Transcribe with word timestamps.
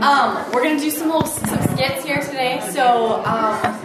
Um, 0.00 0.52
we're 0.52 0.62
gonna 0.62 0.78
do 0.78 0.90
some 0.90 1.08
little 1.08 1.26
some 1.26 1.60
skits 1.74 2.04
here 2.04 2.20
today, 2.20 2.60
so 2.72 3.24
um, 3.24 3.80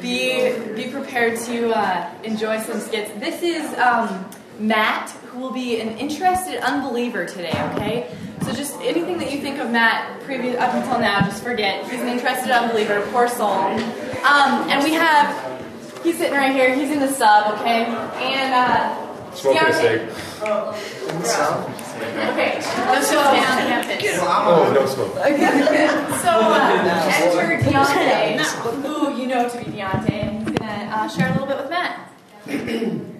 be 0.00 0.58
be 0.74 0.90
prepared 0.90 1.38
to 1.40 1.76
uh, 1.76 2.10
enjoy 2.24 2.58
some 2.62 2.80
skits. 2.80 3.10
This 3.20 3.42
is 3.42 3.78
um, 3.78 4.24
Matt, 4.58 5.10
who 5.26 5.40
will 5.40 5.52
be 5.52 5.78
an 5.78 5.98
interested 5.98 6.58
unbeliever 6.64 7.26
today. 7.26 7.52
Okay, 7.74 8.16
so 8.42 8.52
just 8.54 8.80
anything 8.80 9.18
that 9.18 9.30
you 9.30 9.42
think 9.42 9.58
of 9.58 9.70
Matt 9.70 10.22
previous 10.22 10.56
up 10.56 10.72
until 10.72 10.98
now, 10.98 11.20
just 11.20 11.42
forget. 11.42 11.84
He's 11.84 12.00
an 12.00 12.08
interested 12.08 12.50
unbeliever, 12.50 13.06
poor 13.12 13.28
soul. 13.28 13.50
Um, 13.50 14.70
and 14.70 14.82
we 14.82 14.94
have 14.94 15.62
he's 16.02 16.16
sitting 16.16 16.34
right 16.34 16.54
here. 16.54 16.74
He's 16.74 16.90
in 16.90 17.00
the 17.00 17.12
sub. 17.12 17.58
Okay, 17.58 17.84
and. 17.84 18.54
Uh, 18.54 19.08
Smoking 19.34 19.62
a 19.62 19.72
cig. 19.72 20.00
Okay, 20.42 21.81
let's 22.02 23.10
go 23.10 23.22
down 23.22 23.58
campus. 23.58 24.18
Oh, 24.22 24.72
no 24.74 24.86
smoke. 24.86 25.12
So, 26.22 26.28
uh, 26.28 27.10
enter 27.14 27.58
Deontay, 27.64 28.38
who 28.82 29.20
you 29.20 29.26
know 29.26 29.48
to 29.48 29.58
be 29.58 29.64
Deontay, 29.64 30.10
and 30.10 30.48
he's 30.48 30.58
gonna 30.58 30.90
uh, 30.94 31.08
share 31.08 31.28
a 31.28 31.32
little 31.32 31.46
bit 31.48 31.56
with 31.56 31.70
Matt. 31.70 32.12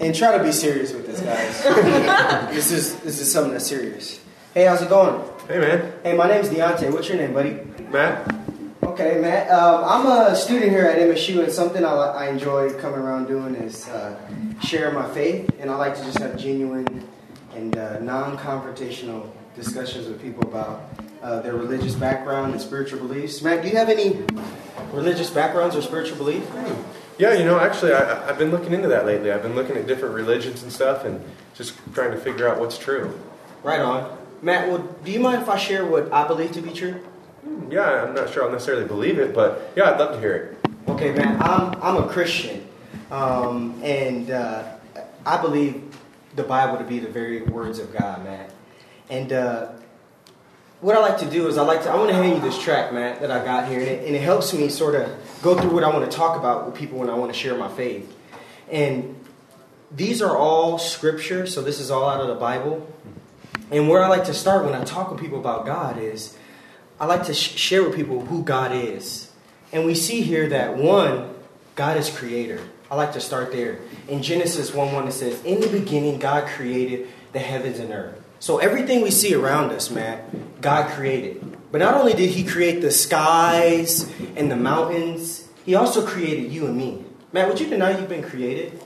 And 0.00 0.14
try 0.14 0.36
to 0.36 0.44
be 0.44 0.52
serious 0.52 0.92
with 0.92 1.06
this, 1.06 1.20
guys. 1.20 1.62
this 2.54 2.70
is 2.70 2.96
this 3.00 3.20
is 3.20 3.32
something 3.32 3.52
that's 3.52 3.66
serious. 3.66 4.20
Hey, 4.52 4.66
how's 4.66 4.82
it 4.82 4.90
going? 4.90 5.22
Hey, 5.48 5.58
man. 5.58 5.92
Hey, 6.02 6.14
my 6.14 6.28
name's 6.28 6.50
Deontay. 6.50 6.92
What's 6.92 7.08
your 7.08 7.16
name, 7.16 7.32
buddy? 7.32 7.58
Matt? 7.90 8.43
Okay, 8.94 9.18
Matt. 9.20 9.50
Um, 9.50 9.82
I'm 9.84 10.06
a 10.06 10.36
student 10.36 10.70
here 10.70 10.84
at 10.84 10.96
MSU, 10.96 11.42
and 11.42 11.52
something 11.52 11.84
I, 11.84 11.94
I 11.94 12.28
enjoy 12.28 12.72
coming 12.74 13.00
around 13.00 13.26
doing 13.26 13.56
is 13.56 13.88
uh, 13.88 14.16
sharing 14.62 14.94
my 14.94 15.12
faith, 15.12 15.50
and 15.58 15.68
I 15.68 15.74
like 15.74 15.96
to 15.96 16.04
just 16.04 16.18
have 16.18 16.38
genuine 16.38 17.04
and 17.56 17.76
uh, 17.76 17.98
non-confrontational 17.98 19.32
discussions 19.56 20.06
with 20.06 20.22
people 20.22 20.48
about 20.48 20.88
uh, 21.24 21.40
their 21.40 21.54
religious 21.54 21.96
background 21.96 22.52
and 22.52 22.62
spiritual 22.62 23.00
beliefs. 23.00 23.42
Matt, 23.42 23.62
do 23.62 23.68
you 23.68 23.74
have 23.74 23.88
any 23.88 24.22
religious 24.92 25.28
backgrounds 25.28 25.74
or 25.74 25.82
spiritual 25.82 26.16
belief? 26.16 26.48
Yeah, 27.18 27.34
you 27.34 27.44
know, 27.44 27.58
actually, 27.58 27.94
I, 27.94 28.28
I've 28.28 28.38
been 28.38 28.52
looking 28.52 28.72
into 28.72 28.86
that 28.86 29.06
lately. 29.06 29.32
I've 29.32 29.42
been 29.42 29.56
looking 29.56 29.76
at 29.76 29.88
different 29.88 30.14
religions 30.14 30.62
and 30.62 30.70
stuff 30.70 31.04
and 31.04 31.20
just 31.56 31.74
trying 31.94 32.12
to 32.12 32.16
figure 32.16 32.48
out 32.48 32.60
what's 32.60 32.78
true. 32.78 33.20
Right 33.64 33.80
on. 33.80 34.16
Matt, 34.40 34.68
well, 34.68 34.86
do 35.04 35.10
you 35.10 35.18
mind 35.18 35.42
if 35.42 35.48
I 35.48 35.58
share 35.58 35.84
what 35.84 36.12
I 36.12 36.28
believe 36.28 36.52
to 36.52 36.60
be 36.60 36.70
true? 36.70 37.02
Hmm, 37.44 37.70
Yeah, 37.70 38.04
I'm 38.04 38.14
not 38.14 38.30
sure 38.30 38.44
I'll 38.44 38.50
necessarily 38.50 38.86
believe 38.86 39.18
it, 39.18 39.34
but 39.34 39.72
yeah, 39.76 39.90
I'd 39.90 39.98
love 39.98 40.14
to 40.14 40.20
hear 40.20 40.34
it. 40.34 40.70
Okay, 40.90 41.12
man, 41.12 41.40
I'm, 41.42 41.74
I'm 41.82 41.96
a 42.02 42.08
Christian, 42.08 42.66
um, 43.10 43.80
and 43.82 44.30
uh, 44.30 44.64
I 45.26 45.40
believe 45.40 45.82
the 46.36 46.42
Bible 46.42 46.78
to 46.78 46.84
be 46.84 46.98
the 46.98 47.08
very 47.08 47.42
words 47.42 47.78
of 47.78 47.92
God, 47.96 48.24
man. 48.24 48.50
And 49.10 49.32
uh, 49.32 49.72
what 50.80 50.96
I 50.96 51.00
like 51.00 51.18
to 51.18 51.30
do 51.30 51.46
is 51.48 51.56
I 51.58 51.62
like 51.62 51.82
to 51.84 51.90
I 51.90 51.96
want 51.96 52.08
to 52.10 52.14
hand 52.14 52.34
you 52.34 52.40
this 52.40 52.60
track, 52.60 52.92
man, 52.92 53.20
that 53.20 53.30
I 53.30 53.44
got 53.44 53.68
here, 53.68 53.78
and 53.80 53.88
it, 53.88 54.06
and 54.06 54.14
it 54.16 54.22
helps 54.22 54.52
me 54.52 54.68
sort 54.68 54.94
of 54.94 55.10
go 55.42 55.58
through 55.58 55.70
what 55.72 55.84
I 55.84 55.88
want 55.88 56.10
to 56.10 56.14
talk 56.16 56.38
about 56.38 56.66
with 56.66 56.74
people 56.74 56.98
when 56.98 57.08
I 57.10 57.14
want 57.14 57.32
to 57.32 57.38
share 57.38 57.56
my 57.56 57.68
faith. 57.68 58.14
And 58.70 59.16
these 59.90 60.20
are 60.22 60.36
all 60.36 60.78
scripture, 60.78 61.46
so 61.46 61.62
this 61.62 61.80
is 61.80 61.90
all 61.90 62.08
out 62.08 62.20
of 62.20 62.28
the 62.28 62.34
Bible. 62.34 62.90
And 63.70 63.88
where 63.88 64.02
I 64.02 64.08
like 64.08 64.24
to 64.24 64.34
start 64.34 64.64
when 64.64 64.74
I 64.74 64.84
talk 64.84 65.10
with 65.10 65.20
people 65.20 65.38
about 65.38 65.64
God 65.66 65.98
is 65.98 66.36
I 67.00 67.06
like 67.06 67.24
to 67.24 67.34
sh- 67.34 67.56
share 67.56 67.82
with 67.82 67.96
people 67.96 68.24
who 68.26 68.42
God 68.42 68.72
is. 68.72 69.30
And 69.72 69.84
we 69.84 69.94
see 69.94 70.20
here 70.20 70.48
that 70.50 70.76
one, 70.76 71.34
God 71.74 71.96
is 71.96 72.08
creator. 72.08 72.60
I 72.90 72.96
like 72.96 73.12
to 73.14 73.20
start 73.20 73.50
there. 73.50 73.78
In 74.08 74.22
Genesis 74.22 74.72
1 74.72 74.92
1, 74.92 75.08
it 75.08 75.12
says, 75.12 75.42
In 75.44 75.60
the 75.60 75.68
beginning, 75.68 76.18
God 76.18 76.46
created 76.46 77.08
the 77.32 77.40
heavens 77.40 77.78
and 77.78 77.92
earth. 77.92 78.20
So 78.38 78.58
everything 78.58 79.02
we 79.02 79.10
see 79.10 79.34
around 79.34 79.72
us, 79.72 79.90
man, 79.90 80.22
God 80.60 80.90
created. 80.90 81.56
But 81.72 81.78
not 81.78 81.94
only 81.94 82.12
did 82.12 82.30
He 82.30 82.44
create 82.44 82.82
the 82.82 82.90
skies 82.90 84.08
and 84.36 84.50
the 84.50 84.56
mountains, 84.56 85.48
He 85.64 85.74
also 85.74 86.06
created 86.06 86.52
you 86.52 86.66
and 86.66 86.76
me. 86.76 87.04
Matt, 87.32 87.48
would 87.48 87.58
you 87.58 87.68
deny 87.68 87.98
you've 87.98 88.08
been 88.08 88.22
created? 88.22 88.80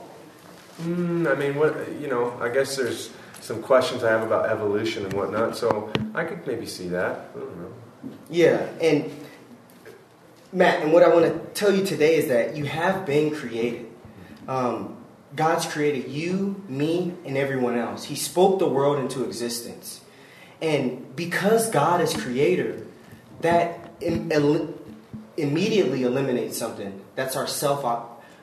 Mm, 0.81 1.31
I 1.31 1.35
mean, 1.35 1.57
what 1.57 1.77
you 2.01 2.09
know, 2.09 2.39
I 2.41 2.49
guess 2.49 2.77
there's 2.77 3.11
some 3.41 3.63
questions 3.63 4.05
I 4.05 4.11
have 4.11 4.23
about 4.23 4.49
evolution 4.49 5.05
and 5.05 5.13
whatnot, 5.13 5.57
so 5.57 5.93
I 6.15 6.25
could 6.25 6.47
maybe 6.47 6.65
see 6.65 6.89
that. 6.89 7.31
I 7.35 7.39
don't 7.39 7.57
know. 7.59 7.73
Yeah, 8.31 8.67
and 8.81 9.11
Matt, 10.53 10.83
and 10.83 10.93
what 10.93 11.03
I 11.03 11.09
want 11.09 11.27
to 11.27 11.61
tell 11.61 11.75
you 11.75 11.85
today 11.85 12.17
is 12.17 12.29
that 12.29 12.57
you 12.57 12.65
have 12.65 13.05
been 13.05 13.35
created. 13.35 13.87
Um, 14.47 14.97
God's 15.37 15.67
created 15.67 16.11
you, 16.11 16.63
me, 16.69 17.15
and 17.25 17.37
everyone 17.37 17.77
else. 17.77 18.05
He 18.05 18.15
spoke 18.15 18.59
the 18.59 18.69
world 18.69 18.99
into 18.99 19.25
existence. 19.25 20.01
And 20.63 21.15
because 21.15 21.71
God 21.71 22.01
is 22.01 22.15
creator, 22.15 22.87
that 23.41 23.91
im- 24.01 24.33
el- 24.33 24.75
immediately 25.37 26.03
eliminates 26.03 26.57
something. 26.57 27.01
That's 27.15 27.37
our 27.37 27.47
self 27.47 27.85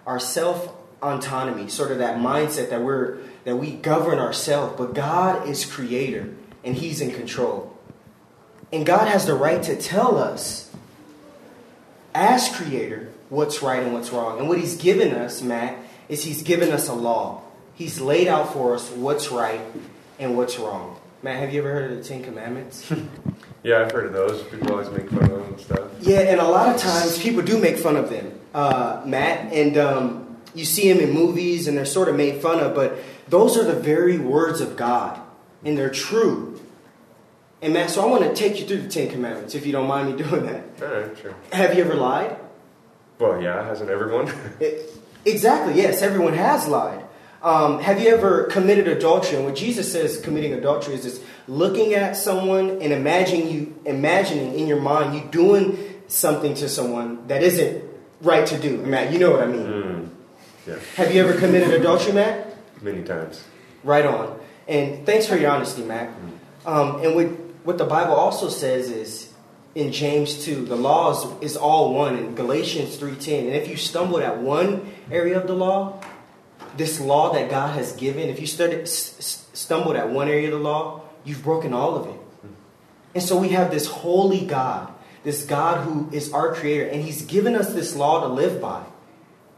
our 0.05 0.19
self 0.19 0.71
autonomy, 1.01 1.67
sort 1.69 1.91
of 1.91 1.97
that 1.97 2.17
mindset 2.17 2.69
that 2.69 2.81
we're 2.81 3.17
that 3.43 3.57
we 3.57 3.71
govern 3.71 4.19
ourselves, 4.19 4.75
but 4.77 4.93
God 4.93 5.47
is 5.47 5.65
creator 5.65 6.33
and 6.63 6.75
he's 6.75 7.01
in 7.01 7.11
control. 7.11 7.74
And 8.73 8.85
God 8.85 9.07
has 9.07 9.25
the 9.25 9.33
right 9.35 9.61
to 9.63 9.75
tell 9.75 10.17
us, 10.17 10.71
as 12.13 12.49
creator, 12.55 13.09
what's 13.29 13.61
right 13.61 13.83
and 13.83 13.93
what's 13.93 14.11
wrong. 14.11 14.39
And 14.39 14.47
what 14.49 14.57
He's 14.57 14.75
given 14.75 15.13
us, 15.13 15.41
Matt, 15.41 15.77
is 16.09 16.23
He's 16.23 16.43
given 16.43 16.71
us 16.71 16.87
a 16.87 16.93
law. 16.93 17.41
He's 17.75 17.99
laid 17.99 18.27
out 18.27 18.53
for 18.53 18.75
us 18.75 18.89
what's 18.91 19.31
right 19.31 19.61
and 20.19 20.37
what's 20.37 20.57
wrong. 20.57 20.97
Matt, 21.21 21.39
have 21.39 21.53
you 21.53 21.59
ever 21.61 21.71
heard 21.71 21.91
of 21.91 21.97
the 21.97 22.03
Ten 22.03 22.23
Commandments? 22.23 22.91
Yeah, 23.63 23.81
I've 23.81 23.91
heard 23.91 24.05
of 24.05 24.13
those. 24.13 24.43
People 24.43 24.73
always 24.73 24.91
make 24.91 25.09
fun 25.09 25.23
of 25.23 25.29
them 25.31 25.41
and 25.41 25.59
stuff. 25.59 25.89
yeah, 25.99 26.19
and 26.19 26.39
a 26.39 26.47
lot 26.47 26.75
of 26.75 26.79
times 26.79 27.17
people 27.17 27.41
do 27.41 27.57
make 27.57 27.77
fun 27.77 27.95
of 27.95 28.11
them, 28.11 28.39
uh, 28.53 29.01
Matt. 29.07 29.51
And 29.51 29.75
um, 29.75 30.37
you 30.53 30.65
see 30.65 30.93
them 30.93 31.01
in 31.01 31.09
movies 31.11 31.67
and 31.67 31.75
they're 31.75 31.83
sort 31.83 32.07
of 32.07 32.15
made 32.15 32.43
fun 32.43 32.59
of, 32.59 32.75
but 32.75 32.95
those 33.27 33.57
are 33.57 33.63
the 33.63 33.73
very 33.73 34.19
words 34.19 34.61
of 34.61 34.77
God, 34.77 35.19
and 35.63 35.75
they're 35.75 35.89
true. 35.89 36.61
And 37.61 37.73
Matt, 37.73 37.89
so 37.89 38.01
I 38.01 38.05
want 38.05 38.23
to 38.23 38.33
take 38.35 38.59
you 38.59 38.65
through 38.67 38.81
the 38.81 38.89
Ten 38.89 39.09
Commandments, 39.09 39.55
if 39.55 39.65
you 39.65 39.71
don't 39.71 39.87
mind 39.87 40.15
me 40.15 40.23
doing 40.23 40.45
that. 40.45 40.63
All 40.81 40.87
right, 41.01 41.17
sure. 41.17 41.33
Have 41.51 41.75
you 41.75 41.83
ever 41.83 41.95
lied? 41.95 42.37
Well, 43.19 43.41
yeah, 43.41 43.65
hasn't 43.65 43.89
everyone? 43.89 44.31
It- 44.59 44.91
exactly, 45.25 45.81
yes, 45.81 46.01
everyone 46.01 46.33
has 46.33 46.67
lied. 46.67 47.01
Um, 47.41 47.79
have 47.79 48.01
you 48.01 48.09
ever 48.09 48.45
committed 48.45 48.87
adultery? 48.87 49.37
And 49.37 49.45
what 49.45 49.55
Jesus 49.55 49.91
says 49.91 50.19
committing 50.19 50.53
adultery 50.53 50.95
is 50.95 51.03
just 51.03 51.21
looking 51.47 51.93
at 51.93 52.15
someone 52.17 52.81
and 52.81 52.91
imagining 52.91 53.49
you 53.49 53.79
imagining 53.85 54.57
in 54.57 54.65
your 54.67 54.81
mind 54.81 55.13
you 55.15 55.21
doing 55.31 55.77
something 56.07 56.55
to 56.55 56.67
someone 56.67 57.27
that 57.27 57.43
isn't 57.43 57.83
right 58.21 58.47
to 58.47 58.57
do. 58.57 58.77
Matt, 58.77 59.11
you 59.13 59.19
know 59.19 59.29
what 59.31 59.41
I 59.41 59.45
mean. 59.45 59.61
mm, 59.65 60.09
yeah, 60.67 60.75
Have 60.95 61.13
you 61.13 61.23
ever 61.23 61.37
committed 61.39 61.71
adultery, 61.79 62.13
Matt? 62.13 62.55
many 62.81 63.03
times. 63.03 63.43
Right 63.83 64.05
on. 64.07 64.39
And 64.67 65.05
thanks 65.05 65.27
for 65.27 65.35
your 65.37 65.51
honesty, 65.51 65.83
Matt. 65.83 66.09
Um, 66.65 67.01
and 67.03 67.13
what, 67.15 67.27
what 67.65 67.77
the 67.77 67.85
Bible 67.85 68.13
also 68.13 68.47
says 68.47 68.89
is 68.89 69.33
in 69.73 69.91
James 69.91 70.45
2, 70.45 70.65
the 70.65 70.75
law 70.75 71.11
is, 71.11 71.51
is 71.51 71.57
all 71.57 71.93
one 71.93 72.15
in 72.15 72.35
Galatians 72.35 72.95
3.10. 72.97 73.47
And 73.47 73.55
if 73.55 73.67
you 73.67 73.75
stumbled 73.75 74.21
at 74.21 74.39
one 74.39 74.93
area 75.11 75.39
of 75.39 75.47
the 75.47 75.53
law, 75.53 76.01
this 76.77 76.99
law 76.99 77.33
that 77.33 77.49
God 77.49 77.75
has 77.75 77.93
given, 77.93 78.29
if 78.29 78.39
you 78.39 78.47
started, 78.47 78.87
stumbled 78.87 79.95
at 79.95 80.09
one 80.09 80.29
area 80.29 80.47
of 80.47 80.53
the 80.53 80.63
law, 80.63 81.01
you've 81.25 81.43
broken 81.43 81.73
all 81.73 81.95
of 81.95 82.07
it. 82.07 82.21
And 83.15 83.23
so 83.23 83.37
we 83.37 83.49
have 83.49 83.71
this 83.71 83.87
holy 83.87 84.45
God, 84.45 84.93
this 85.23 85.45
God 85.45 85.83
who 85.83 86.09
is 86.11 86.31
our 86.31 86.53
creator, 86.53 86.85
and 86.85 87.01
he's 87.03 87.23
given 87.23 87.55
us 87.55 87.73
this 87.73 87.95
law 87.95 88.21
to 88.21 88.27
live 88.27 88.61
by. 88.61 88.83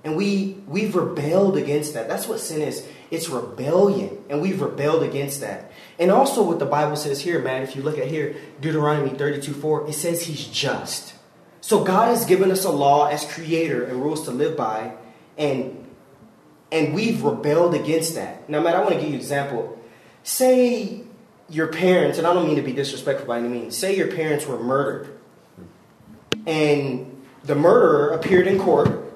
And 0.04 0.16
we 0.16 0.58
we've 0.68 0.96
rebelled 0.96 1.58
against 1.58 1.94
that. 1.94 2.08
That's 2.08 2.28
what 2.28 2.40
sin 2.40 2.62
is. 2.62 2.88
It's 3.10 3.30
rebellion, 3.30 4.24
and 4.30 4.42
we've 4.42 4.62
rebelled 4.62 5.04
against 5.04 5.42
that. 5.42 5.72
And 5.98 6.12
also 6.12 6.44
what 6.44 6.60
the 6.60 6.66
Bible 6.66 6.96
says 6.96 7.22
here, 7.22 7.40
man, 7.40 7.64
if 7.64 7.76
you 7.76 7.82
look 7.82 7.98
at 7.98 8.08
here, 8.08 8.36
Deuteronomy 8.62 9.10
32, 9.18 9.54
4, 9.54 9.90
it 9.90 9.94
says 9.94 10.24
he's 10.24 10.46
just. 10.48 11.14
So 11.62 11.84
God 11.84 12.10
has 12.10 12.26
given 12.26 12.52
us 12.52 12.64
a 12.64 12.72
law 12.72 13.08
as 13.08 13.26
creator 13.26 13.84
and 13.84 14.02
rules 14.02 14.26
to 14.26 14.32
live 14.32 14.56
by, 14.56 14.94
and 15.38 15.86
and 16.72 16.94
we've 16.94 17.24
rebelled 17.24 17.74
against 17.74 18.16
that. 18.16 18.50
Now, 18.50 18.62
man, 18.62 18.76
I 18.76 18.80
want 18.80 18.94
to 18.94 18.96
give 18.96 19.10
you 19.10 19.16
an 19.16 19.20
example. 19.20 19.82
Say 20.24 21.04
your 21.50 21.68
parents, 21.68 22.18
and 22.18 22.28
I 22.28 22.34
don't 22.34 22.46
mean 22.46 22.58
to 22.58 22.62
be 22.62 22.74
disrespectful 22.74 23.28
by 23.28 23.40
any 23.40 23.48
means, 23.48 23.78
say 23.78 23.96
your 23.96 24.12
parents 24.12 24.46
were 24.46 24.60
murdered, 24.60 25.18
and 26.46 27.26
the 27.44 27.56
murderer 27.56 28.10
appeared 28.10 28.48
in 28.48 28.60
court, 28.60 29.07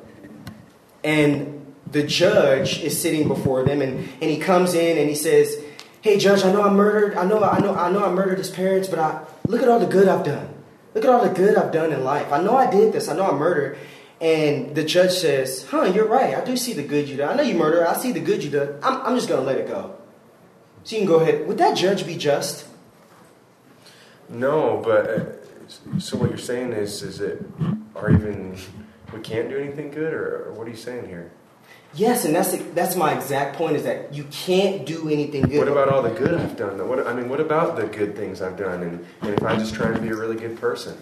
and 1.04 1.62
the 1.92 2.04
judge 2.04 2.82
is 2.82 3.00
sitting 3.00 3.28
before 3.28 3.64
them, 3.64 3.82
and, 3.82 3.98
and 4.22 4.30
he 4.30 4.38
comes 4.38 4.74
in 4.74 4.98
and 4.98 5.10
he 5.10 5.16
says, 5.16 5.58
Hey, 6.02 6.18
judge, 6.18 6.44
I 6.44 6.52
know 6.52 6.64
I 6.64 6.74
murdered, 6.74 7.16
I 7.16 7.26
know, 7.26 7.44
I 7.44 7.60
know, 7.60 7.76
I 7.76 7.92
know 7.92 8.04
I 8.04 8.12
murdered 8.12 8.40
his 8.40 8.50
parents, 8.50 8.88
but 8.88 9.00
I 9.00 9.24
look 9.48 9.62
at 9.62 9.70
all 9.70 9.80
the 9.80 9.86
good 9.86 10.08
I've 10.08 10.26
done. 10.26 10.52
Look 10.94 11.04
at 11.04 11.10
all 11.10 11.24
the 11.24 11.34
good 11.34 11.58
I've 11.58 11.72
done 11.72 11.94
in 11.94 12.04
life. 12.04 12.32
I 12.32 12.42
know 12.42 12.58
I 12.58 12.70
did 12.70 12.92
this. 12.92 13.08
I 13.08 13.16
know 13.16 13.30
I 13.30 13.34
murdered. 13.34 13.78
And 14.20 14.76
the 14.76 14.84
judge 14.84 15.12
says, 15.12 15.66
Huh, 15.66 15.84
you're 15.84 16.08
right. 16.08 16.36
I 16.36 16.44
do 16.44 16.58
see 16.58 16.74
the 16.74 16.84
good 16.84 17.08
you 17.08 17.18
done. 17.18 17.30
I 17.30 17.36
know 17.36 17.44
you 17.44 17.56
murdered. 17.56 17.88
I 17.88 17.94
see 17.94 18.12
the 18.12 18.20
good 18.20 18.44
you 18.44 18.50
done. 18.50 18.76
I'm, 18.84 19.02
I'm 19.02 19.16
just 19.16 19.30
going 19.30 19.42
to 19.42 19.46
let 19.46 19.58
it 19.58 19.68
go. 19.68 19.96
So 20.84 20.96
you 20.96 21.02
can 21.02 21.08
go 21.08 21.20
ahead. 21.20 21.48
Would 21.48 21.58
that 21.60 21.78
judge 21.78 22.06
be 22.06 22.18
just? 22.18 22.66
No, 24.30 24.82
but 24.84 25.10
uh, 25.10 26.00
so 26.00 26.18
what 26.18 26.30
you're 26.30 26.38
saying 26.38 26.74
is, 26.74 27.02
is 27.04 27.20
it, 27.20 27.44
or 27.96 28.12
even 28.12 28.58
we 29.14 29.20
can't 29.20 29.50
do 29.50 29.58
anything 29.58 29.92
good, 29.92 30.14
or, 30.14 30.46
or 30.46 30.54
what 30.54 30.68
are 30.68 30.72
you 30.72 30.78
saying 30.78 31.08
here? 31.08 31.32
Yes, 31.94 32.24
and 32.24 32.34
that's 32.34 32.52
the, 32.52 32.58
that's 32.74 32.96
my 32.96 33.14
exact 33.14 33.58
point. 33.58 33.76
Is 33.76 33.84
that 33.84 34.14
you 34.14 34.24
can't 34.32 34.86
do 34.86 35.10
anything 35.10 35.44
good. 35.44 35.60
What 35.60 35.68
about 35.68 35.90
all 35.90 36.02
the 36.02 36.10
good 36.10 36.34
I've 36.34 36.56
done? 36.56 36.88
What 36.88 37.06
I 37.06 37.14
mean, 37.14 37.28
what 37.28 37.42
about 37.42 37.76
the 37.76 37.86
good 37.88 38.16
things 38.16 38.42
I've 38.42 38.58
done? 38.58 38.82
And, 38.82 39.06
and 39.22 39.30
if 39.32 39.44
I 39.44 39.58
just 39.58 39.74
try 39.74 39.92
to 39.92 40.00
be 40.00 40.08
a 40.08 40.16
really 40.16 40.38
good 40.38 40.58
person? 40.58 40.98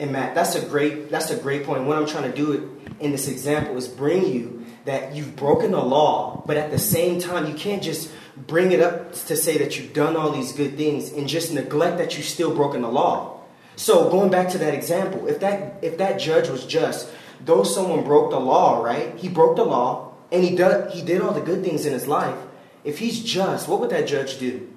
And 0.00 0.10
Matt, 0.10 0.34
that's 0.34 0.54
a 0.54 0.64
great 0.66 1.10
that's 1.10 1.30
a 1.30 1.36
great 1.36 1.64
point. 1.64 1.84
What 1.84 1.98
I'm 1.98 2.06
trying 2.06 2.30
to 2.30 2.36
do 2.36 2.80
in 2.98 3.12
this 3.12 3.28
example 3.28 3.76
is 3.76 3.88
bring 3.88 4.26
you 4.26 4.64
that 4.86 5.14
you've 5.14 5.36
broken 5.36 5.72
the 5.72 5.82
law, 5.82 6.42
but 6.46 6.56
at 6.56 6.70
the 6.70 6.78
same 6.78 7.20
time, 7.20 7.46
you 7.46 7.54
can't 7.54 7.82
just 7.82 8.10
bring 8.36 8.72
it 8.72 8.80
up 8.80 9.12
to 9.12 9.36
say 9.36 9.58
that 9.58 9.78
you've 9.78 9.92
done 9.92 10.16
all 10.16 10.30
these 10.30 10.52
good 10.52 10.76
things 10.76 11.12
and 11.12 11.28
just 11.28 11.52
neglect 11.52 11.98
that 11.98 12.16
you've 12.16 12.26
still 12.26 12.54
broken 12.54 12.80
the 12.80 12.88
law. 12.88 13.40
So 13.76 14.08
going 14.10 14.30
back 14.30 14.48
to 14.50 14.58
that 14.58 14.74
example, 14.74 15.28
if 15.28 15.40
that 15.40 15.76
if 15.82 15.98
that 15.98 16.18
judge 16.18 16.48
was 16.48 16.64
just, 16.64 17.10
though 17.44 17.64
someone 17.64 18.04
broke 18.04 18.30
the 18.30 18.40
law, 18.40 18.82
right? 18.82 19.16
He 19.16 19.28
broke 19.28 19.56
the 19.56 19.64
law 19.64 20.12
and 20.30 20.42
he 20.44 20.56
did 20.56 20.90
he 20.90 21.02
did 21.02 21.20
all 21.20 21.32
the 21.32 21.40
good 21.40 21.64
things 21.64 21.86
in 21.86 21.92
his 21.92 22.06
life. 22.06 22.38
If 22.84 22.98
he's 22.98 23.22
just, 23.22 23.68
what 23.68 23.80
would 23.80 23.90
that 23.90 24.06
judge 24.06 24.38
do? 24.38 24.68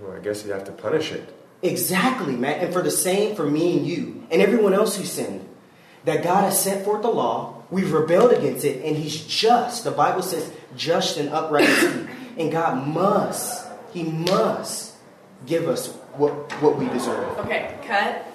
Well, 0.00 0.16
I 0.16 0.18
guess 0.18 0.42
he'd 0.42 0.50
have 0.50 0.64
to 0.64 0.72
punish 0.72 1.12
it. 1.12 1.32
Exactly, 1.62 2.36
man. 2.36 2.60
And 2.60 2.72
for 2.72 2.82
the 2.82 2.90
same 2.90 3.36
for 3.36 3.46
me 3.46 3.76
and 3.76 3.86
you 3.86 4.26
and 4.30 4.42
everyone 4.42 4.74
else 4.74 4.96
who 4.96 5.04
sinned, 5.04 5.48
that 6.04 6.22
God 6.22 6.44
has 6.44 6.60
set 6.60 6.84
forth 6.84 7.02
the 7.02 7.08
law, 7.08 7.62
we've 7.70 7.92
rebelled 7.92 8.32
against 8.32 8.64
it, 8.64 8.84
and 8.84 8.96
He's 8.96 9.26
just. 9.26 9.84
The 9.84 9.90
Bible 9.90 10.22
says, 10.22 10.52
just 10.76 11.16
and 11.16 11.30
upright. 11.30 11.68
And 12.36 12.50
God 12.52 12.86
must, 12.86 13.66
He 13.92 14.02
must 14.02 14.94
give 15.46 15.68
us 15.68 15.92
what, 16.16 16.32
what 16.60 16.76
we 16.76 16.88
deserve. 16.88 17.38
Okay, 17.38 17.78
cut. 17.86 18.26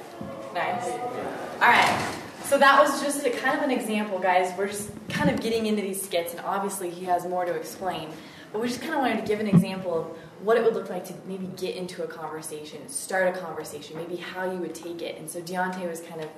Nice. 0.53 0.86
All 0.86 1.59
right. 1.59 2.08
So 2.50 2.57
that 2.57 2.81
was 2.81 3.00
just 3.00 3.24
a 3.28 3.30
kind 3.30 3.56
of 3.56 3.63
an 3.63 3.69
example, 3.69 4.18
guys. 4.18 4.51
We're 4.57 4.69
just 4.69 4.90
kind 5.07 5.30
of 5.30 5.40
getting 5.40 5.68
into 5.68 5.84
these 5.84 6.01
skits, 6.01 6.34
and 6.34 6.44
obviously 6.44 6.90
he 6.90 7.06
has 7.06 7.28
more 7.28 7.46
to 7.46 7.54
explain. 7.54 8.10
But 8.51 8.63
we 8.63 8.68
just 8.68 8.81
kind 8.81 8.96
of 8.96 9.01
wanted 9.01 9.18
to 9.18 9.28
give 9.28 9.40
an 9.40 9.48
example 9.48 9.96
of 9.96 10.06
what 10.44 10.57
it 10.57 10.63
would 10.63 10.74
look 10.74 10.90
like 10.90 11.06
to 11.10 11.13
maybe 11.28 11.46
get 11.57 11.75
into 11.75 12.04
a 12.04 12.07
conversation, 12.07 12.90
start 12.90 13.38
a 13.38 13.40
conversation, 13.40 13.98
maybe 13.98 14.16
how 14.16 14.51
you 14.51 14.57
would 14.57 14.74
take 14.74 15.04
it. 15.04 15.19
And 15.19 15.30
so 15.30 15.40
Deontay 15.42 15.88
was 15.88 16.01
kind 16.01 16.22
of 16.22 16.30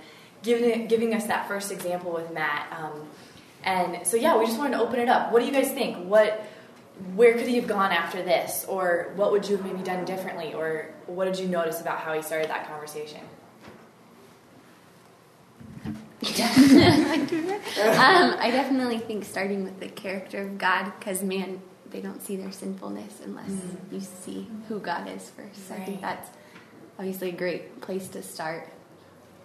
giving 0.44 0.86
giving 0.88 1.14
us 1.14 1.28
that 1.28 1.48
first 1.48 1.72
example 1.72 2.12
with 2.12 2.30
Matt. 2.34 2.68
Um, 2.78 3.08
and 3.64 4.06
so 4.06 4.18
yeah, 4.18 4.38
we 4.38 4.46
just 4.46 4.58
wanted 4.58 4.76
to 4.76 4.84
open 4.84 5.00
it 5.00 5.08
up. 5.08 5.32
What 5.32 5.40
do 5.40 5.46
you 5.46 5.54
guys 5.54 5.72
think? 5.72 5.96
What 6.10 6.46
where 7.16 7.38
could 7.38 7.48
he 7.48 7.56
have 7.56 7.68
gone 7.68 7.94
after 7.94 8.22
this 8.22 8.66
or 8.68 9.14
what 9.16 9.32
would 9.32 9.48
you 9.48 9.56
have 9.56 9.66
maybe 9.66 9.82
done 9.82 10.04
differently 10.04 10.54
or 10.54 10.94
what 11.06 11.24
did 11.24 11.40
you 11.40 11.48
notice 11.48 11.80
about 11.80 12.00
how 12.00 12.14
he 12.14 12.22
started 12.22 12.50
that 12.50 12.68
conversation 12.68 13.22
um, 16.24 16.30
I 18.40 18.50
definitely 18.52 19.00
think 19.00 19.26
starting 19.26 19.64
with 19.64 19.80
the 19.80 19.88
character 19.88 20.42
of 20.42 20.58
God, 20.58 20.92
because 21.00 21.24
man, 21.24 21.62
they 21.90 22.02
don't 22.02 22.22
see 22.22 22.36
their 22.36 22.52
sinfulness 22.52 23.22
unless 23.24 23.50
mm. 23.50 23.78
you 23.92 24.00
see 24.00 24.48
who 24.68 24.80
God 24.80 25.10
is 25.10 25.30
first. 25.30 25.68
So 25.68 25.74
right. 25.74 25.82
I 25.82 25.86
think 25.86 26.02
that's 26.02 26.30
obviously 27.00 27.30
a 27.30 27.34
great 27.34 27.82
place 27.82 28.08
to 28.10 28.22
start. 28.22 28.68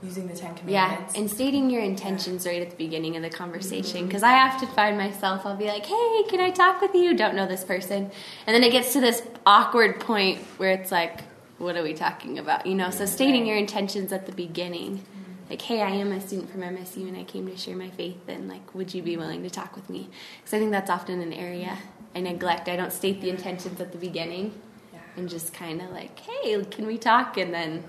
Using 0.02 0.28
the 0.28 0.34
Ten 0.34 0.54
Commandments. 0.54 1.14
Yeah, 1.14 1.20
and 1.20 1.30
stating 1.30 1.70
your 1.70 1.80
intentions 1.80 2.44
yeah. 2.44 2.52
right 2.52 2.60
at 2.60 2.68
the 2.68 2.76
beginning 2.76 3.16
of 3.16 3.22
the 3.22 3.30
conversation. 3.30 4.06
Because 4.06 4.20
mm-hmm. 4.20 4.38
I 4.38 4.52
often 4.52 4.68
find 4.68 4.98
myself, 4.98 5.46
I'll 5.46 5.56
be 5.56 5.68
like, 5.68 5.86
hey, 5.86 6.22
can 6.28 6.38
I 6.38 6.50
talk 6.50 6.82
with 6.82 6.94
you? 6.94 7.16
Don't 7.16 7.34
know 7.34 7.46
this 7.46 7.64
person. 7.64 8.10
And 8.46 8.54
then 8.54 8.62
it 8.62 8.72
gets 8.72 8.92
to 8.92 9.00
this 9.00 9.22
awkward 9.46 9.98
point 9.98 10.40
where 10.58 10.72
it's 10.72 10.92
like, 10.92 11.22
what 11.56 11.78
are 11.78 11.82
we 11.82 11.94
talking 11.94 12.38
about? 12.38 12.66
You 12.66 12.74
know, 12.74 12.90
so 12.90 13.06
stating 13.06 13.46
your 13.46 13.56
intentions 13.56 14.12
at 14.12 14.26
the 14.26 14.32
beginning 14.32 15.02
like, 15.48 15.62
hey, 15.62 15.82
I 15.82 15.90
am 15.90 16.12
a 16.12 16.20
student 16.20 16.50
from 16.50 16.62
MSU 16.62 17.08
and 17.08 17.16
I 17.16 17.24
came 17.24 17.46
to 17.46 17.56
share 17.56 17.76
my 17.76 17.90
faith, 17.90 18.28
and 18.28 18.48
like, 18.48 18.74
would 18.74 18.94
you 18.94 19.02
be 19.02 19.16
willing 19.16 19.42
to 19.42 19.50
talk 19.50 19.76
with 19.76 19.88
me? 19.88 20.08
Because 20.38 20.54
I 20.54 20.58
think 20.58 20.72
that's 20.72 20.90
often 20.90 21.20
an 21.20 21.32
area 21.32 21.78
I 22.14 22.20
neglect. 22.20 22.68
I 22.68 22.76
don't 22.76 22.92
state 22.92 23.20
the 23.20 23.30
intentions 23.30 23.80
at 23.80 23.92
the 23.92 23.98
beginning 23.98 24.58
yeah. 24.92 25.00
and 25.16 25.28
just 25.28 25.52
kind 25.52 25.82
of 25.82 25.90
like, 25.90 26.18
hey, 26.20 26.64
can 26.64 26.86
we 26.86 26.98
talk? 26.98 27.36
And 27.36 27.52
then 27.52 27.84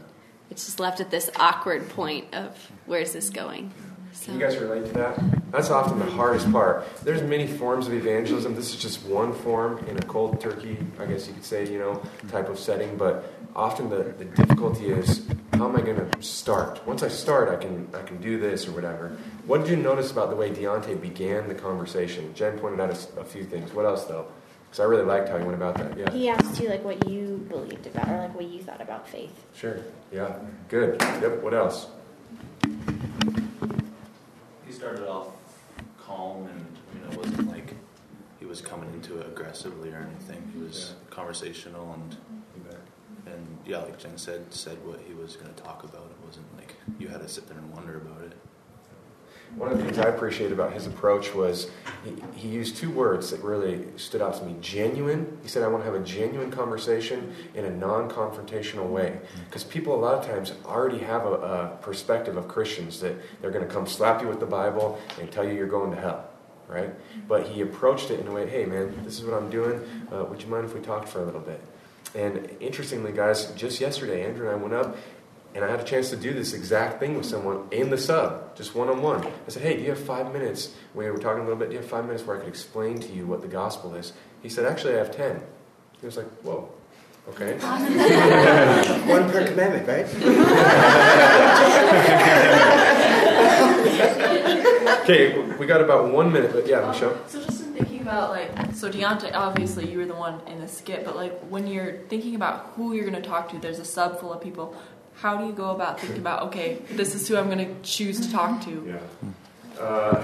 it's 0.51 0.65
just 0.65 0.79
left 0.79 0.99
at 0.99 1.11
this 1.11 1.29
awkward 1.37 1.89
point 1.89 2.33
of 2.33 2.71
where's 2.85 3.13
this 3.13 3.29
going? 3.29 3.71
So. 4.13 4.25
Can 4.25 4.39
you 4.39 4.45
guys 4.45 4.57
relate 4.57 4.85
to 4.87 4.93
that? 4.93 5.51
That's 5.51 5.69
often 5.69 5.99
the 5.99 6.05
hardest 6.05 6.51
part. 6.51 6.85
There's 7.03 7.21
many 7.21 7.47
forms 7.47 7.87
of 7.87 7.93
evangelism. 7.93 8.55
This 8.55 8.73
is 8.73 8.81
just 8.81 9.05
one 9.05 9.31
form 9.31 9.77
in 9.87 9.97
a 9.97 10.01
cold 10.01 10.41
turkey, 10.41 10.77
I 10.99 11.05
guess 11.05 11.27
you 11.27 11.33
could 11.33 11.45
say, 11.45 11.71
you 11.71 11.79
know, 11.79 12.01
type 12.29 12.49
of 12.49 12.59
setting. 12.59 12.97
But 12.97 13.31
often 13.55 13.89
the, 13.89 14.13
the 14.17 14.25
difficulty 14.25 14.87
is 14.87 15.25
how 15.57 15.67
am 15.67 15.75
I 15.75 15.81
going 15.81 16.09
to 16.09 16.21
start? 16.21 16.85
Once 16.85 17.01
I 17.01 17.07
start, 17.07 17.49
I 17.49 17.55
can 17.55 17.89
I 17.93 18.03
can 18.03 18.21
do 18.21 18.39
this 18.39 18.67
or 18.67 18.71
whatever. 18.71 19.17
What 19.47 19.61
did 19.61 19.69
you 19.69 19.75
notice 19.75 20.11
about 20.11 20.29
the 20.29 20.35
way 20.35 20.51
Deontay 20.51 21.01
began 21.01 21.47
the 21.47 21.55
conversation? 21.55 22.33
Jen 22.35 22.59
pointed 22.59 22.79
out 22.79 22.91
a, 22.91 23.21
a 23.21 23.23
few 23.23 23.43
things. 23.43 23.73
What 23.73 23.85
else 23.85 24.05
though? 24.05 24.27
Because 24.65 24.81
I 24.81 24.83
really 24.83 25.05
liked 25.05 25.29
how 25.29 25.37
he 25.37 25.43
went 25.43 25.55
about 25.55 25.75
that. 25.77 25.97
Yeah. 25.97 26.11
He 26.11 26.29
asked 26.29 26.61
you 26.61 26.69
like 26.69 26.83
what 26.83 27.07
you 27.09 27.45
believed 27.49 27.87
about 27.87 28.07
or 28.07 28.17
like 28.19 28.35
what 28.35 28.45
you 28.45 28.61
thought 28.61 28.81
about 28.81 29.09
faith. 29.09 29.33
Sure. 29.55 29.79
Yeah. 30.11 30.37
Good. 30.69 31.01
Yep. 31.01 31.41
What 31.41 31.53
else? 31.55 31.87
He 34.65 34.71
started 34.71 35.07
off 35.09 35.29
calm 35.99 36.47
and 36.47 36.65
you 36.93 36.99
know 36.99 37.17
wasn't 37.17 37.49
like 37.49 37.73
he 38.39 38.45
was 38.45 38.61
coming 38.61 38.93
into 38.93 39.19
it 39.19 39.25
aggressively 39.25 39.89
or 39.89 40.07
anything. 40.11 40.51
He 40.53 40.59
was 40.59 40.93
yeah. 40.93 41.15
conversational 41.15 41.93
and 41.93 42.15
and 43.33 43.57
yeah, 43.65 43.79
like 43.79 43.99
Jen 43.99 44.17
said, 44.17 44.53
said 44.53 44.77
what 44.85 44.99
he 45.07 45.13
was 45.13 45.35
going 45.35 45.53
to 45.53 45.61
talk 45.61 45.83
about. 45.83 46.05
It 46.05 46.25
wasn't 46.25 46.45
like 46.57 46.75
you 46.99 47.07
had 47.07 47.21
to 47.21 47.29
sit 47.29 47.47
there 47.47 47.57
and 47.57 47.73
wonder 47.73 47.97
about 47.97 48.23
it. 48.23 48.33
One 49.55 49.71
of 49.71 49.77
the 49.77 49.83
things 49.85 49.97
I 49.97 50.09
appreciate 50.09 50.51
about 50.51 50.73
his 50.73 50.87
approach 50.87 51.33
was 51.33 51.71
he, 52.03 52.13
he 52.35 52.47
used 52.49 52.75
two 52.75 52.91
words 52.91 53.31
that 53.31 53.41
really 53.41 53.85
stood 53.95 54.21
out 54.21 54.35
to 54.35 54.43
me 54.43 54.55
genuine. 54.59 55.37
He 55.41 55.47
said, 55.47 55.63
I 55.63 55.67
want 55.67 55.83
to 55.85 55.91
have 55.91 55.99
a 55.99 56.03
genuine 56.03 56.51
conversation 56.51 57.33
in 57.55 57.65
a 57.65 57.69
non 57.69 58.09
confrontational 58.09 58.87
way. 58.87 59.19
Because 59.45 59.63
people, 59.63 59.95
a 59.95 60.01
lot 60.01 60.15
of 60.15 60.25
times, 60.25 60.53
already 60.65 60.99
have 60.99 61.25
a, 61.25 61.31
a 61.31 61.77
perspective 61.81 62.35
of 62.35 62.47
Christians 62.47 62.99
that 62.99 63.15
they're 63.41 63.51
going 63.51 63.65
to 63.65 63.73
come 63.73 63.87
slap 63.87 64.21
you 64.21 64.27
with 64.27 64.41
the 64.41 64.45
Bible 64.45 64.99
and 65.19 65.31
tell 65.31 65.47
you 65.47 65.53
you're 65.53 65.65
going 65.65 65.91
to 65.91 65.99
hell. 65.99 66.29
Right? 66.67 66.93
But 67.29 67.47
he 67.47 67.61
approached 67.61 68.11
it 68.11 68.19
in 68.19 68.27
a 68.27 68.31
way 68.31 68.49
hey, 68.49 68.65
man, 68.65 68.93
this 69.05 69.17
is 69.17 69.23
what 69.23 69.33
I'm 69.33 69.49
doing. 69.49 69.79
Uh, 70.11 70.25
would 70.25 70.41
you 70.41 70.49
mind 70.49 70.65
if 70.65 70.73
we 70.73 70.81
talked 70.81 71.07
for 71.07 71.21
a 71.21 71.25
little 71.25 71.39
bit? 71.39 71.61
And 72.17 72.49
interestingly, 72.59 73.11
guys, 73.11 73.51
just 73.51 73.79
yesterday, 73.79 74.25
Andrew 74.25 74.49
and 74.49 74.59
I 74.59 74.61
went 74.61 74.73
up 74.73 74.97
and 75.53 75.63
I 75.63 75.69
had 75.69 75.79
a 75.79 75.83
chance 75.83 76.09
to 76.09 76.17
do 76.17 76.33
this 76.33 76.53
exact 76.53 76.99
thing 76.99 77.15
with 77.15 77.27
someone 77.27 77.67
in 77.71 77.91
the 77.91 77.97
sub, 77.97 78.55
just 78.55 78.73
one 78.73 78.89
on 78.89 79.03
one. 79.03 79.23
I 79.25 79.49
said, 79.49 79.61
Hey, 79.61 79.77
do 79.77 79.83
you 79.83 79.89
have 79.89 79.99
five 79.99 80.33
minutes? 80.33 80.73
We 80.95 81.09
were 81.11 81.19
talking 81.19 81.41
a 81.41 81.43
little 81.43 81.59
bit. 81.59 81.69
Do 81.69 81.75
you 81.75 81.81
have 81.81 81.89
five 81.89 82.05
minutes 82.05 82.25
where 82.25 82.37
I 82.37 82.39
could 82.39 82.49
explain 82.49 82.99
to 83.01 83.13
you 83.13 83.27
what 83.27 83.41
the 83.41 83.47
gospel 83.47 83.93
is? 83.93 84.13
He 84.41 84.49
said, 84.49 84.65
Actually, 84.65 84.95
I 84.95 84.97
have 84.97 85.15
ten. 85.15 85.43
He 85.99 86.07
was 86.07 86.17
like, 86.17 86.25
Whoa. 86.41 86.69
Okay. 87.29 87.57
one 89.07 89.29
per 89.29 89.47
commandment, 89.47 89.87
right? 89.87 90.05
okay, 95.03 95.39
we 95.57 95.67
got 95.67 95.81
about 95.81 96.11
one 96.11 96.33
minute, 96.33 96.51
but 96.51 96.67
yeah, 96.67 96.87
Michelle. 96.87 97.15
So 97.27 97.43
just 97.43 97.61
in 97.61 97.73
thinking 97.73 97.86
about 98.07 98.29
like, 98.29 98.73
so 98.73 98.89
Deontay, 98.89 99.33
obviously 99.33 99.91
you 99.91 99.97
were 99.97 100.05
the 100.05 100.15
one 100.15 100.39
in 100.47 100.59
the 100.59 100.67
skit, 100.67 101.03
but 101.03 101.15
like 101.15 101.37
when 101.49 101.67
you're 101.67 101.97
thinking 102.07 102.35
about 102.35 102.71
who 102.75 102.93
you're 102.93 103.09
going 103.09 103.21
to 103.21 103.27
talk 103.27 103.51
to, 103.51 103.59
there's 103.59 103.79
a 103.79 103.85
sub 103.85 104.19
full 104.19 104.31
of 104.31 104.41
people. 104.41 104.75
How 105.15 105.35
do 105.37 105.45
you 105.45 105.51
go 105.51 105.71
about 105.71 105.99
thinking 105.99 106.19
about 106.19 106.43
okay 106.43 106.77
this 106.91 107.15
is 107.15 107.27
who 107.27 107.37
i'm 107.37 107.47
going 107.49 107.57
to 107.57 107.81
choose 107.81 108.19
to 108.19 108.31
talk 108.31 108.61
to? 108.65 108.85
Yeah. 108.87 109.81
Uh, 109.81 110.21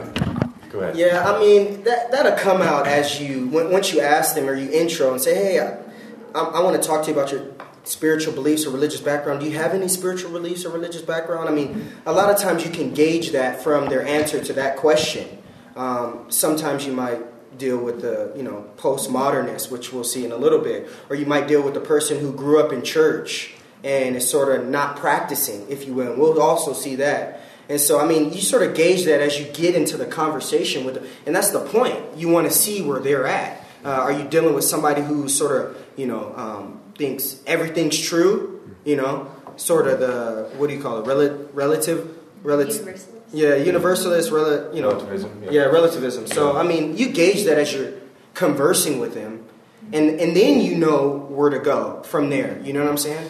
go 0.69 0.79
ahead. 0.81 0.95
Yeah 0.95 1.27
i 1.27 1.39
mean 1.39 1.83
that, 1.83 2.11
that'll 2.11 2.37
come 2.37 2.61
out 2.61 2.85
as 2.85 3.19
you 3.19 3.47
once 3.47 3.91
you 3.91 4.01
ask 4.01 4.35
them 4.35 4.47
or 4.47 4.53
you 4.53 4.71
intro 4.71 5.11
and 5.11 5.19
say 5.19 5.33
hey 5.33 5.59
i, 5.59 6.39
I 6.39 6.61
want 6.61 6.79
to 6.79 6.87
talk 6.87 7.03
to 7.05 7.11
you 7.11 7.17
about 7.17 7.31
your 7.31 7.53
spiritual 7.85 8.33
beliefs 8.33 8.65
or 8.65 8.69
religious 8.69 9.01
background. 9.01 9.41
Do 9.41 9.45
you 9.45 9.57
have 9.57 9.73
any 9.73 9.89
spiritual 9.89 10.31
beliefs 10.31 10.63
or 10.63 10.69
religious 10.69 11.01
background? 11.01 11.49
I 11.49 11.51
mean 11.51 11.91
a 12.05 12.13
lot 12.13 12.29
of 12.29 12.37
times 12.37 12.63
you 12.63 12.71
can 12.71 12.93
gauge 12.93 13.31
that 13.31 13.63
from 13.63 13.89
their 13.89 14.05
answer 14.05 14.43
to 14.43 14.53
that 14.53 14.77
question. 14.77 15.39
Um, 15.75 16.27
sometimes 16.29 16.85
you 16.85 16.93
might 16.93 17.19
deal 17.57 17.77
with 17.77 18.01
the 18.01 18.31
you 18.35 18.43
know 18.43 18.65
postmodernist 18.77 19.71
which 19.71 19.93
we'll 19.93 20.03
see 20.03 20.25
in 20.25 20.31
a 20.31 20.37
little 20.37 20.59
bit 20.59 20.89
or 21.09 21.15
you 21.15 21.25
might 21.25 21.47
deal 21.47 21.61
with 21.61 21.73
the 21.73 21.79
person 21.79 22.19
who 22.19 22.33
grew 22.33 22.59
up 22.59 22.71
in 22.73 22.83
church 22.83 23.55
and 23.83 24.15
is 24.15 24.29
sort 24.29 24.57
of 24.57 24.67
not 24.67 24.97
practicing, 24.97 25.69
if 25.69 25.85
you 25.85 25.93
will. 25.93 26.11
And 26.13 26.21
we'll 26.21 26.41
also 26.41 26.73
see 26.73 26.95
that. 26.95 27.41
And 27.69 27.79
so, 27.79 27.99
I 27.99 28.05
mean, 28.05 28.33
you 28.33 28.41
sort 28.41 28.63
of 28.63 28.75
gauge 28.75 29.05
that 29.05 29.21
as 29.21 29.39
you 29.39 29.45
get 29.53 29.75
into 29.75 29.97
the 29.97 30.05
conversation 30.05 30.85
with 30.85 30.95
them. 30.95 31.05
And 31.25 31.35
that's 31.35 31.51
the 31.51 31.65
point. 31.65 31.97
You 32.15 32.29
want 32.29 32.47
to 32.47 32.53
see 32.53 32.81
where 32.81 32.99
they're 32.99 33.27
at. 33.27 33.65
Uh, 33.83 33.89
are 33.89 34.11
you 34.11 34.23
dealing 34.25 34.53
with 34.53 34.63
somebody 34.63 35.01
who 35.01 35.27
sort 35.27 35.59
of, 35.59 35.85
you 35.97 36.07
know, 36.07 36.33
um, 36.35 36.81
thinks 36.97 37.41
everything's 37.45 37.99
true? 37.99 38.61
You 38.85 38.97
know, 38.97 39.31
sort 39.55 39.87
of 39.87 39.99
the, 39.99 40.49
what 40.57 40.67
do 40.67 40.75
you 40.75 40.81
call 40.81 40.99
it? 40.99 41.07
Rel- 41.07 41.47
relative? 41.53 42.17
Relative. 42.43 43.12
Yeah, 43.33 43.55
universalist, 43.55 44.31
rel- 44.31 44.73
you 44.75 44.81
know. 44.81 44.91
Relativism. 44.91 45.43
Yeah. 45.43 45.51
yeah, 45.51 45.61
relativism. 45.65 46.27
So, 46.27 46.55
I 46.55 46.63
mean, 46.63 46.95
you 46.97 47.09
gauge 47.09 47.45
that 47.45 47.57
as 47.57 47.73
you're 47.73 47.91
conversing 48.35 48.99
with 48.99 49.13
them 49.13 49.43
and 49.91 50.19
and 50.19 50.35
then 50.35 50.61
you 50.61 50.75
know 50.77 51.27
where 51.29 51.49
to 51.49 51.59
go 51.59 52.01
from 52.03 52.29
there. 52.29 52.59
You 52.63 52.73
know 52.73 52.81
what 52.81 52.89
I'm 52.89 52.97
saying? 52.97 53.27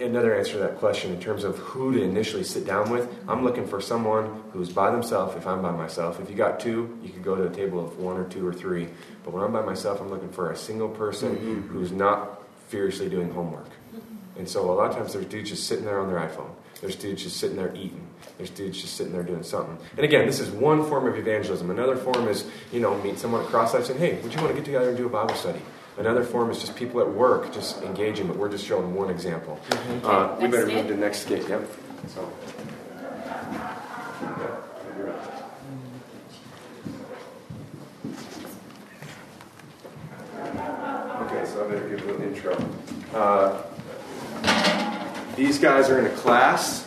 Another 0.00 0.34
answer 0.34 0.52
to 0.54 0.58
that 0.60 0.78
question 0.78 1.12
in 1.12 1.20
terms 1.20 1.44
of 1.44 1.58
who 1.58 1.92
to 1.92 2.02
initially 2.02 2.42
sit 2.44 2.64
down 2.66 2.88
with, 2.90 3.06
I'm 3.28 3.44
looking 3.44 3.66
for 3.66 3.80
someone 3.82 4.42
who's 4.54 4.70
by 4.70 4.90
themselves 4.90 5.36
if 5.36 5.46
I'm 5.46 5.60
by 5.60 5.72
myself. 5.72 6.18
If 6.20 6.30
you 6.30 6.36
got 6.36 6.58
two, 6.58 6.98
you 7.02 7.10
could 7.10 7.22
go 7.22 7.34
to 7.36 7.44
a 7.46 7.50
table 7.50 7.84
of 7.84 7.98
one 7.98 8.16
or 8.16 8.24
two 8.24 8.46
or 8.46 8.54
three. 8.54 8.88
But 9.24 9.34
when 9.34 9.42
I'm 9.44 9.52
by 9.52 9.60
myself, 9.62 10.00
I'm 10.00 10.08
looking 10.08 10.30
for 10.30 10.50
a 10.52 10.56
single 10.56 10.88
person 10.88 11.36
Mhm. 11.36 11.68
who's 11.68 11.92
not 11.92 12.40
furiously 12.68 13.10
doing 13.10 13.30
homework. 13.30 13.68
And 14.38 14.48
so 14.48 14.70
a 14.70 14.72
lot 14.72 14.88
of 14.90 14.96
times 14.96 15.12
there's 15.12 15.26
dudes 15.26 15.50
just 15.50 15.66
sitting 15.66 15.84
there 15.84 16.00
on 16.00 16.08
their 16.08 16.18
iPhone. 16.18 16.48
There's 16.80 16.96
dudes 16.96 17.22
just 17.22 17.36
sitting 17.36 17.56
there 17.58 17.72
eating. 17.74 18.06
There's 18.36 18.50
dudes 18.50 18.80
just 18.80 18.96
sitting 18.96 19.12
there 19.12 19.22
doing 19.22 19.42
something. 19.42 19.76
And 19.96 20.00
again, 20.00 20.26
this 20.26 20.40
is 20.40 20.50
one 20.50 20.84
form 20.86 21.06
of 21.06 21.16
evangelism. 21.16 21.70
Another 21.70 21.96
form 21.96 22.26
is, 22.28 22.44
you 22.72 22.80
know, 22.80 22.96
meet 23.02 23.18
someone 23.18 23.42
at 23.42 23.48
Cross 23.48 23.74
Life 23.74 23.84
saying, 23.84 23.98
hey, 23.98 24.20
would 24.22 24.32
you 24.32 24.40
want 24.40 24.48
to 24.48 24.54
get 24.54 24.64
together 24.64 24.88
and 24.88 24.96
do 24.96 25.06
a 25.06 25.10
Bible 25.10 25.34
study? 25.34 25.60
Another 25.98 26.24
form 26.24 26.50
is 26.50 26.58
just 26.58 26.74
people 26.76 27.00
at 27.00 27.08
work 27.10 27.52
just 27.52 27.82
engaging, 27.82 28.26
but 28.26 28.36
we're 28.36 28.50
just 28.50 28.64
showing 28.64 28.94
one 28.94 29.10
example. 29.10 29.60
Uh, 30.02 30.36
we 30.40 30.48
better 30.48 30.66
move 30.66 30.86
to 30.86 30.94
the 30.94 30.98
next 30.98 31.20
skit. 31.20 31.46
Yep. 31.48 31.68
So. 32.08 32.32
Okay, 41.22 41.46
so 41.46 41.64
I 41.64 41.68
better 41.68 41.88
give 41.88 42.02
a 42.02 42.06
little 42.06 42.22
intro. 42.22 42.56
Uh, 43.12 43.62
these 45.36 45.58
guys 45.58 45.90
are 45.90 45.98
in 45.98 46.06
a 46.06 46.16
class. 46.16 46.86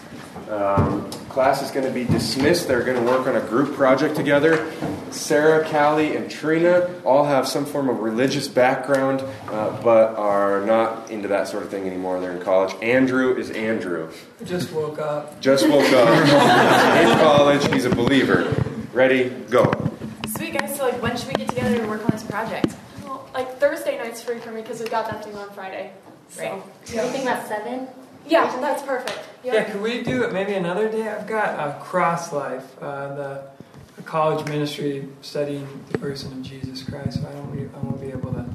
Um, 0.49 1.09
class 1.33 1.63
is 1.63 1.71
going 1.71 1.85
to 1.85 1.91
be 1.91 2.05
dismissed. 2.05 2.67
They're 2.67 2.83
going 2.83 3.03
to 3.03 3.11
work 3.11 3.25
on 3.25 3.35
a 3.35 3.41
group 3.41 3.75
project 3.75 4.15
together. 4.15 4.71
Sarah, 5.09 5.67
Callie, 5.67 6.15
and 6.15 6.29
Trina 6.29 6.89
all 7.03 7.25
have 7.25 7.47
some 7.47 7.65
form 7.65 7.89
of 7.89 7.99
religious 7.99 8.47
background, 8.47 9.21
uh, 9.47 9.81
but 9.81 10.15
are 10.15 10.63
not 10.63 11.09
into 11.09 11.27
that 11.29 11.47
sort 11.47 11.63
of 11.63 11.69
thing 11.69 11.87
anymore. 11.87 12.19
They're 12.19 12.31
in 12.35 12.41
college. 12.41 12.75
Andrew 12.83 13.35
is 13.35 13.49
Andrew. 13.49 14.11
Just 14.45 14.71
woke 14.71 14.99
up. 14.99 15.41
Just 15.41 15.67
woke 15.67 15.91
up 15.91 16.09
in 17.03 17.17
college. 17.17 17.65
He's 17.73 17.85
a 17.85 17.89
believer. 17.95 18.55
Ready? 18.93 19.29
Go. 19.49 19.71
Sweet 20.37 20.53
guys. 20.59 20.77
So 20.77 20.83
like, 20.87 21.01
when 21.01 21.17
should 21.17 21.29
we 21.29 21.33
get 21.33 21.49
together 21.49 21.79
to 21.79 21.87
work 21.87 22.05
on 22.05 22.11
this 22.11 22.23
project? 22.23 22.75
Well, 23.03 23.27
like 23.33 23.57
Thursday 23.57 23.97
night's 23.97 24.21
free 24.21 24.37
for 24.37 24.51
me 24.51 24.61
because 24.61 24.79
we 24.81 24.87
got 24.87 25.09
that 25.09 25.25
thing 25.25 25.35
on 25.35 25.49
Friday. 25.51 25.93
So, 26.29 26.41
Right. 26.43 26.63
Anything 26.95 27.23
about 27.23 27.47
seven? 27.47 27.87
Yeah, 28.27 28.55
that's 28.61 28.81
perfect. 28.83 29.19
Yeah, 29.43 29.53
Yep. 29.55 29.71
could 29.71 29.81
we 29.81 30.01
do 30.03 30.23
it 30.23 30.31
maybe 30.33 30.53
another 30.53 30.89
day? 30.89 31.07
I've 31.09 31.27
got 31.27 31.59
a 31.59 31.79
cross 31.81 32.31
life, 32.31 32.65
uh, 32.81 33.13
the, 33.15 33.43
the 33.97 34.01
college 34.03 34.45
ministry 34.47 35.07
studying 35.21 35.67
the 35.91 35.97
person 35.97 36.31
of 36.31 36.41
Jesus 36.41 36.83
Christ. 36.83 37.21
So 37.21 37.27
I 37.27 37.31
don't, 37.33 37.69
I 37.75 37.79
won't 37.79 37.99
be 37.99 38.07
able 38.07 38.31
to 38.33 38.45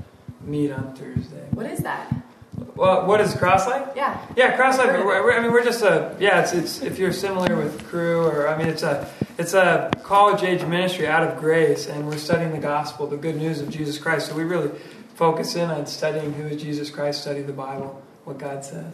meet 0.43 0.71
on 0.73 0.95
Thursday. 0.95 1.45
What 1.51 1.67
is 1.67 1.81
that? 1.81 2.15
Well, 2.75 3.07
what 3.07 3.21
is 3.21 3.35
cross 3.35 3.67
life? 3.67 3.89
Yeah. 3.95 4.19
Yeah, 4.37 4.57
cross 4.57 4.79
life. 4.79 4.89
Heard 4.91 5.01
of 5.01 5.07
we're- 5.07 5.23
we're- 5.23 5.37
I 5.37 5.41
mean, 5.41 5.53
we're 5.53 5.65
just 5.65 5.83
a 5.83 6.17
yeah. 6.19 6.41
It's, 6.43 6.53
it's 6.53 6.83
if 6.83 6.99
you're 6.99 7.13
similar 7.13 7.55
with 7.57 7.85
Cru, 7.89 8.25
or 8.25 8.49
I 8.49 8.57
mean, 8.57 8.67
it's 8.69 8.83
a 8.83 9.09
it's 9.37 9.55
a 9.55 9.91
college 10.03 10.43
age 10.43 10.65
ministry 10.65 11.07
out 11.07 11.23
of 11.23 11.39
Grace, 11.39 11.87
and 11.87 12.07
we're 12.07 12.17
studying 12.19 12.51
the 12.53 12.59
gospel, 12.59 13.07
the 13.07 13.17
good 13.17 13.37
news 13.37 13.61
of 13.61 13.69
Jesus 13.71 13.99
Christ. 13.99 14.29
So 14.29 14.35
we 14.35 14.43
really 14.45 14.71
focus 15.15 15.55
in 15.55 15.71
on 15.71 15.87
studying 15.87 16.33
who 16.33 16.47
is 16.49 16.61
Jesus 16.63 16.91
Christ, 16.91 17.21
study 17.23 17.43
the 17.43 17.53
Bible, 17.53 18.01
what 18.25 18.39
God 18.39 18.65
says. 18.65 18.93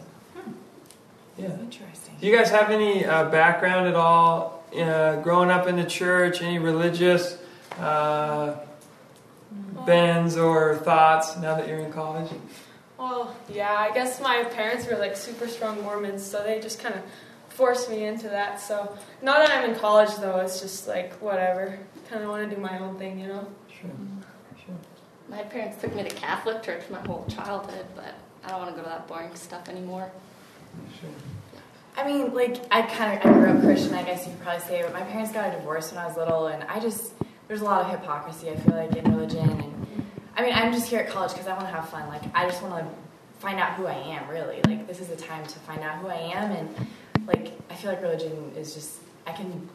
Yeah. 1.37 1.59
Interesting. 1.59 2.15
Do 2.19 2.27
you 2.27 2.35
guys 2.35 2.49
have 2.49 2.69
any 2.69 3.05
uh, 3.05 3.29
background 3.29 3.87
at 3.87 3.95
all, 3.95 4.63
uh, 4.77 5.17
growing 5.21 5.49
up 5.49 5.67
in 5.67 5.75
the 5.75 5.83
church? 5.83 6.41
Any 6.41 6.59
religious 6.59 7.37
uh, 7.77 8.55
bends 9.85 10.37
or 10.37 10.77
thoughts 10.77 11.35
now 11.37 11.55
that 11.55 11.67
you're 11.67 11.79
in 11.79 11.91
college? 11.91 12.31
Well, 12.97 13.35
yeah, 13.53 13.73
I 13.73 13.93
guess 13.93 14.21
my 14.21 14.45
parents 14.45 14.87
were 14.87 14.97
like 14.97 15.17
super 15.17 15.47
strong 15.47 15.81
Mormons, 15.83 16.23
so 16.23 16.41
they 16.41 16.59
just 16.61 16.79
kind 16.79 16.95
of 16.95 17.01
forced 17.49 17.89
me 17.89 18.05
into 18.05 18.29
that. 18.29 18.59
So 18.61 18.97
now 19.21 19.37
that 19.39 19.51
I'm 19.51 19.69
in 19.69 19.75
college, 19.77 20.15
though, 20.15 20.39
it's 20.39 20.61
just 20.61 20.87
like 20.87 21.13
whatever. 21.15 21.77
Kind 22.09 22.23
of 22.23 22.29
want 22.29 22.49
to 22.49 22.55
do 22.55 22.61
my 22.61 22.79
own 22.79 22.97
thing, 22.97 23.19
you 23.19 23.27
know? 23.27 23.47
Sure. 23.69 23.89
Sure. 24.65 24.75
My 25.29 25.43
parents 25.43 25.81
took 25.81 25.93
me 25.95 26.03
to 26.03 26.15
Catholic 26.15 26.63
church 26.63 26.83
my 26.89 26.99
whole 26.99 27.25
childhood, 27.27 27.85
but 27.95 28.15
I 28.43 28.49
don't 28.49 28.59
want 28.59 28.71
to 28.71 28.75
go 28.77 28.83
to 28.83 28.89
that 28.89 29.07
boring 29.07 29.35
stuff 29.35 29.67
anymore. 29.67 30.11
I 31.97 32.05
mean, 32.05 32.33
like, 32.33 32.57
I 32.71 32.81
kind 32.81 33.17
of 33.17 33.25
I 33.25 33.33
grew 33.33 33.49
up 33.49 33.61
Christian, 33.61 33.93
I 33.93 34.03
guess 34.03 34.25
you 34.25 34.33
could 34.33 34.41
probably 34.41 34.61
say, 34.65 34.81
but 34.81 34.91
my 34.91 35.01
parents 35.01 35.31
got 35.31 35.53
a 35.53 35.57
divorce 35.57 35.91
when 35.91 36.03
I 36.03 36.07
was 36.07 36.17
little, 36.17 36.47
and 36.47 36.63
I 36.65 36.79
just 36.79 37.13
there's 37.47 37.61
a 37.61 37.65
lot 37.65 37.85
of 37.85 37.91
hypocrisy. 37.91 38.49
I 38.49 38.55
feel 38.57 38.75
like 38.75 38.95
in 38.95 39.15
religion, 39.15 39.49
and 39.49 40.05
I 40.35 40.41
mean, 40.41 40.53
I'm 40.53 40.73
just 40.73 40.89
here 40.89 40.99
at 40.99 41.09
college 41.09 41.31
because 41.31 41.47
I 41.47 41.53
want 41.53 41.67
to 41.67 41.73
have 41.73 41.87
fun. 41.89 42.07
Like, 42.09 42.23
I 42.33 42.45
just 42.45 42.61
want 42.61 42.83
to 42.83 43.39
find 43.39 43.59
out 43.59 43.73
who 43.73 43.85
I 43.85 43.93
am. 43.93 44.27
Really, 44.29 44.61
like, 44.67 44.87
this 44.87 44.99
is 44.99 45.07
the 45.07 45.15
time 45.15 45.45
to 45.45 45.59
find 45.59 45.81
out 45.81 45.99
who 45.99 46.07
I 46.07 46.33
am, 46.35 46.51
and 46.51 46.87
like, 47.27 47.53
I 47.69 47.75
feel 47.75 47.91
like 47.91 48.01
religion 48.01 48.51
is 48.57 48.73
just 48.73 48.99
I 49.25 49.31
can 49.31 49.69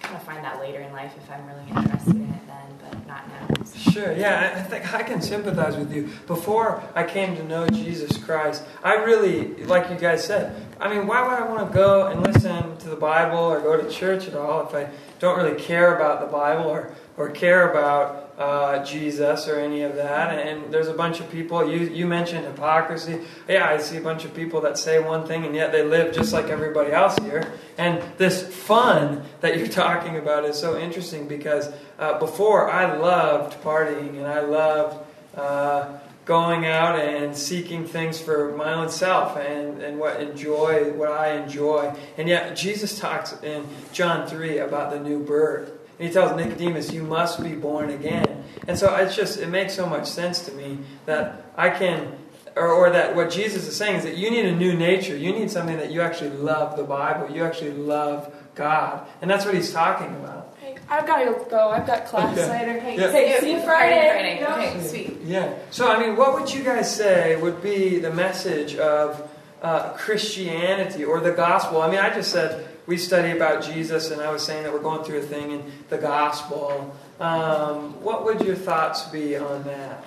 kind 0.00 0.16
of 0.16 0.22
find 0.22 0.44
that 0.44 0.60
later 0.60 0.80
in 0.80 0.92
life 0.92 1.12
if 1.16 1.30
I'm 1.30 1.46
really 1.46 1.68
interested 1.68 2.14
in 2.14 2.22
it 2.22 2.46
then, 2.46 2.78
but 2.82 3.06
not 3.06 3.28
now. 3.28 3.53
Sure, 3.94 4.12
yeah, 4.12 4.54
I 4.56 4.62
think 4.62 4.92
I 4.92 5.04
can 5.04 5.22
sympathize 5.22 5.76
with 5.76 5.94
you. 5.94 6.08
Before 6.26 6.82
I 6.96 7.04
came 7.04 7.36
to 7.36 7.44
know 7.44 7.68
Jesus 7.68 8.16
Christ, 8.16 8.64
I 8.82 8.94
really, 8.94 9.54
like 9.66 9.88
you 9.88 9.94
guys 9.94 10.24
said, 10.24 10.56
I 10.80 10.92
mean, 10.92 11.06
why 11.06 11.22
would 11.22 11.38
I 11.38 11.48
want 11.48 11.68
to 11.68 11.72
go 11.72 12.08
and 12.08 12.20
listen 12.24 12.76
to 12.78 12.88
the 12.88 12.96
Bible 12.96 13.38
or 13.38 13.60
go 13.60 13.80
to 13.80 13.88
church 13.88 14.26
at 14.26 14.34
all 14.34 14.66
if 14.66 14.74
I 14.74 14.88
don't 15.20 15.38
really 15.38 15.56
care 15.60 15.94
about 15.94 16.20
the 16.20 16.26
Bible 16.26 16.64
or, 16.64 16.92
or 17.16 17.30
care 17.30 17.70
about 17.70 18.32
uh, 18.38 18.84
Jesus 18.84 19.46
or 19.48 19.60
any 19.60 19.82
of 19.82 19.96
that? 19.96 20.38
And 20.38 20.72
there's 20.72 20.88
a 20.88 20.94
bunch 20.94 21.20
of 21.20 21.30
people, 21.30 21.70
you, 21.70 21.86
you 21.86 22.06
mentioned 22.06 22.44
hypocrisy. 22.44 23.20
Yeah, 23.48 23.68
I 23.68 23.78
see 23.78 23.96
a 23.96 24.00
bunch 24.00 24.24
of 24.24 24.34
people 24.34 24.60
that 24.62 24.78
say 24.78 24.98
one 24.98 25.26
thing 25.26 25.44
and 25.44 25.54
yet 25.54 25.72
they 25.72 25.84
live 25.84 26.14
just 26.14 26.32
like 26.32 26.46
everybody 26.46 26.92
else 26.92 27.16
here. 27.18 27.52
And 27.78 28.02
this 28.18 28.42
fun 28.42 29.22
that 29.40 29.58
you're 29.58 29.68
talking 29.84 30.16
about 30.16 30.44
is 30.44 30.58
so 30.58 30.78
interesting 30.78 31.28
because 31.28 31.70
uh, 31.98 32.18
before 32.18 32.70
I 32.70 32.96
loved 32.96 33.62
partying 33.62 34.16
and 34.16 34.26
I 34.26 34.40
loved 34.40 35.06
uh, 35.36 35.98
going 36.24 36.64
out 36.64 36.98
and 36.98 37.36
seeking 37.36 37.86
things 37.86 38.18
for 38.18 38.56
my 38.56 38.72
own 38.72 38.88
self 38.88 39.36
and, 39.36 39.82
and 39.82 39.98
what 39.98 40.20
enjoy 40.20 40.90
what 40.92 41.10
I 41.10 41.32
enjoy. 41.32 41.94
And 42.16 42.28
yet 42.28 42.56
Jesus 42.56 42.98
talks 42.98 43.34
in 43.42 43.66
John 43.92 44.26
3 44.26 44.58
about 44.58 44.90
the 44.90 45.00
new 45.00 45.22
birth. 45.22 45.72
And 45.98 46.08
he 46.08 46.12
tells 46.12 46.36
Nicodemus, 46.36 46.92
you 46.92 47.02
must 47.02 47.42
be 47.42 47.54
born 47.54 47.90
again. 47.90 48.44
And 48.66 48.78
so 48.78 48.94
it's 48.96 49.14
just, 49.14 49.38
it 49.38 49.48
makes 49.48 49.74
so 49.74 49.86
much 49.86 50.06
sense 50.06 50.44
to 50.46 50.52
me 50.52 50.78
that 51.06 51.44
I 51.56 51.70
can, 51.70 52.16
or, 52.56 52.68
or 52.68 52.90
that 52.90 53.14
what 53.14 53.30
Jesus 53.30 53.66
is 53.68 53.76
saying 53.76 53.96
is 53.96 54.04
that 54.04 54.16
you 54.16 54.30
need 54.30 54.44
a 54.46 54.54
new 54.56 54.74
nature. 54.76 55.16
You 55.16 55.32
need 55.32 55.50
something 55.50 55.76
that 55.76 55.92
you 55.92 56.00
actually 56.00 56.30
love 56.30 56.76
the 56.76 56.82
Bible. 56.84 57.34
You 57.34 57.44
actually 57.44 57.72
love 57.72 58.32
God. 58.54 59.06
And 59.20 59.30
that's 59.30 59.44
what 59.44 59.54
he's 59.54 59.72
talking 59.72 60.08
about. 60.16 60.56
Hey, 60.60 60.76
I've 60.88 61.06
got 61.06 61.18
to 61.24 61.50
go. 61.50 61.68
I've 61.70 61.86
got 61.86 62.06
class 62.06 62.36
Okay. 62.38 62.48
later. 62.48 62.80
Hey, 62.80 62.96
Yeah. 62.96 63.10
say, 63.12 63.40
see 63.40 63.52
you 63.52 63.60
Friday. 63.62 64.08
Friday. 64.08 64.38
Yep. 64.40 64.50
Okay, 64.50 64.86
sweet. 64.88 65.20
Yeah. 65.24 65.54
So, 65.70 65.88
I 65.90 65.98
mean, 66.04 66.16
what 66.16 66.34
would 66.34 66.52
you 66.52 66.62
guys 66.64 66.94
say 66.94 67.36
would 67.40 67.62
be 67.62 67.98
the 67.98 68.12
message 68.12 68.76
of 68.76 69.28
uh, 69.62 69.90
Christianity 69.94 71.04
or 71.04 71.20
the 71.20 71.32
gospel? 71.32 71.82
I 71.82 71.90
mean, 71.90 72.00
I 72.00 72.12
just 72.14 72.30
said 72.32 72.66
we 72.86 72.96
study 72.96 73.30
about 73.30 73.62
Jesus, 73.64 74.10
and 74.10 74.20
I 74.20 74.30
was 74.30 74.44
saying 74.44 74.64
that 74.64 74.72
we're 74.72 74.80
going 74.80 75.04
through 75.04 75.18
a 75.18 75.22
thing 75.22 75.52
in 75.52 75.72
the 75.88 75.98
gospel. 75.98 76.94
Um, 77.20 78.02
what 78.02 78.24
would 78.24 78.40
your 78.42 78.56
thoughts 78.56 79.04
be 79.04 79.36
on 79.36 79.64
that? 79.64 80.04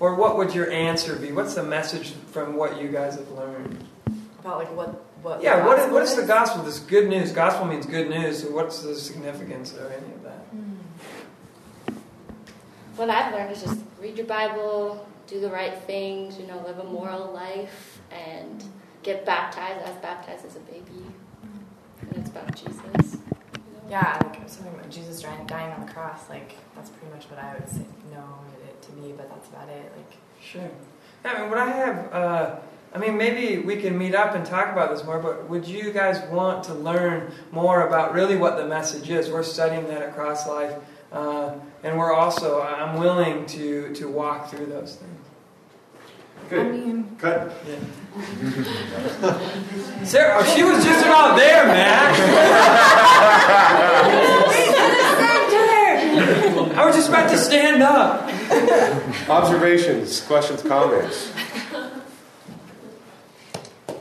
Or 0.00 0.14
what 0.16 0.36
would 0.36 0.54
your 0.54 0.70
answer 0.70 1.14
be? 1.14 1.30
What's 1.30 1.54
the 1.54 1.62
message 1.62 2.12
from 2.32 2.56
what 2.56 2.80
you 2.80 2.88
guys 2.88 3.14
have 3.14 3.30
learned? 3.30 3.86
About 4.40 4.58
like 4.58 4.74
what 4.76 5.04
what 5.22 5.42
Yeah, 5.42 5.64
what 5.64 5.78
is, 5.78 5.92
what 5.92 6.02
is 6.02 6.16
the 6.16 6.26
gospel? 6.26 6.64
This 6.64 6.80
good 6.80 7.08
news. 7.08 7.30
Gospel 7.30 7.66
means 7.66 7.86
good 7.86 8.10
news. 8.10 8.42
So, 8.42 8.50
what's 8.50 8.82
the 8.82 8.96
significance 8.96 9.72
of 9.72 9.86
any 9.92 10.12
of 10.12 10.22
that? 10.24 11.94
What 12.96 13.08
I've 13.08 13.32
learned 13.32 13.52
is 13.52 13.62
just 13.62 13.80
read 14.00 14.16
your 14.16 14.26
Bible, 14.26 15.06
do 15.28 15.40
the 15.40 15.50
right 15.50 15.78
things, 15.84 16.38
you 16.38 16.46
know, 16.46 16.60
live 16.66 16.78
a 16.78 16.84
moral 16.84 17.32
life, 17.32 18.00
and 18.10 18.64
get 19.02 19.24
baptized. 19.24 19.86
I 19.86 19.90
was 19.90 20.00
baptized 20.02 20.44
as 20.44 20.56
a 20.56 20.60
baby, 20.60 20.82
and 20.90 21.06
it's 21.06 21.11
about 22.32 22.54
Jesus. 22.56 23.14
you 23.14 23.20
know? 23.20 23.90
Yeah, 23.90 24.18
like 24.24 24.48
something 24.48 24.74
about 24.74 24.90
Jesus 24.90 25.22
dying, 25.22 25.46
dying 25.46 25.72
on 25.72 25.86
the 25.86 25.92
cross. 25.92 26.28
Like 26.28 26.56
that's 26.74 26.90
pretty 26.90 27.14
much 27.14 27.26
what 27.26 27.38
I 27.38 27.54
would 27.54 27.68
say, 27.68 27.84
know 28.12 28.24
it 28.66 28.82
to 28.82 28.92
be, 28.92 29.12
but 29.12 29.28
that's 29.30 29.48
about 29.48 29.68
it. 29.68 29.92
Like 29.96 30.18
Sure. 30.42 30.70
Yeah, 31.24 31.32
I 31.32 31.40
mean, 31.40 31.50
what 31.50 31.58
I 31.58 31.70
have, 31.70 32.12
uh, 32.12 32.56
I 32.94 32.98
mean, 32.98 33.16
maybe 33.16 33.62
we 33.62 33.76
can 33.76 33.96
meet 33.96 34.14
up 34.14 34.34
and 34.34 34.44
talk 34.44 34.72
about 34.72 34.90
this 34.90 35.04
more, 35.04 35.18
but 35.18 35.48
would 35.48 35.66
you 35.66 35.92
guys 35.92 36.20
want 36.30 36.64
to 36.64 36.74
learn 36.74 37.32
more 37.52 37.86
about 37.86 38.12
really 38.12 38.36
what 38.36 38.56
the 38.56 38.66
message 38.66 39.08
is? 39.08 39.30
We're 39.30 39.42
studying 39.42 39.86
that 39.88 40.02
at 40.02 40.14
Cross 40.14 40.48
Life, 40.48 40.74
uh, 41.12 41.54
and 41.84 41.96
we're 41.96 42.12
also, 42.12 42.60
I'm 42.60 42.98
willing 42.98 43.46
to, 43.46 43.94
to 43.94 44.08
walk 44.08 44.50
through 44.50 44.66
those 44.66 44.96
things. 44.96 45.26
Good. 46.50 46.66
I 46.66 46.70
mean, 46.70 47.16
Cut. 47.18 47.52
Yeah. 47.66 47.76
Sarah, 50.04 50.36
oh, 50.38 50.44
she 50.54 50.62
was 50.64 50.84
just 50.84 51.06
about 51.06 51.36
there, 51.36 51.66
Max. 51.66 52.18
I 56.76 56.84
was 56.84 56.94
just 56.94 57.08
about 57.08 57.30
to 57.30 57.38
stand 57.38 57.82
up. 57.82 58.28
Observations, 59.30 60.20
questions, 60.22 60.62
comments. 60.62 61.32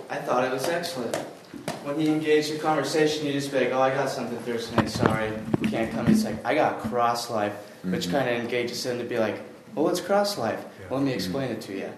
I 0.10 0.18
thought 0.18 0.44
it 0.44 0.51
was 0.51 0.68
excellent. 0.68 1.15
When 1.84 1.98
he 2.00 2.10
engaged 2.10 2.51
in 2.51 2.60
conversation, 2.60 3.25
you 3.25 3.32
just 3.32 3.51
be 3.51 3.60
like, 3.60 3.72
"Oh, 3.72 3.82
I 3.82 3.91
got 3.91 4.10
something 4.10 4.38
Thursday 4.39 4.75
night. 4.75 4.89
Sorry, 4.89 5.32
can't 5.70 5.89
come." 5.91 6.06
He's 6.06 6.25
like, 6.25 6.46
"I 6.46 6.53
got 6.53 6.80
cross 6.80 7.30
life," 7.30 7.53
which 7.84 8.08
mm-hmm. 8.08 8.18
kind 8.18 8.30
of 8.30 8.44
engages 8.44 8.86
him 8.86 8.98
to 8.98 9.06
be 9.06 9.20
like, 9.20 9.39
"Well, 9.74 9.86
what's 9.86 10.01
cross 10.01 10.38
life? 10.38 10.63
Well, 10.89 11.00
let 11.00 11.06
me 11.06 11.13
explain 11.13 11.50
mm-hmm. 11.50 11.60
it 11.60 11.62
to 11.62 11.77
you." 11.77 11.89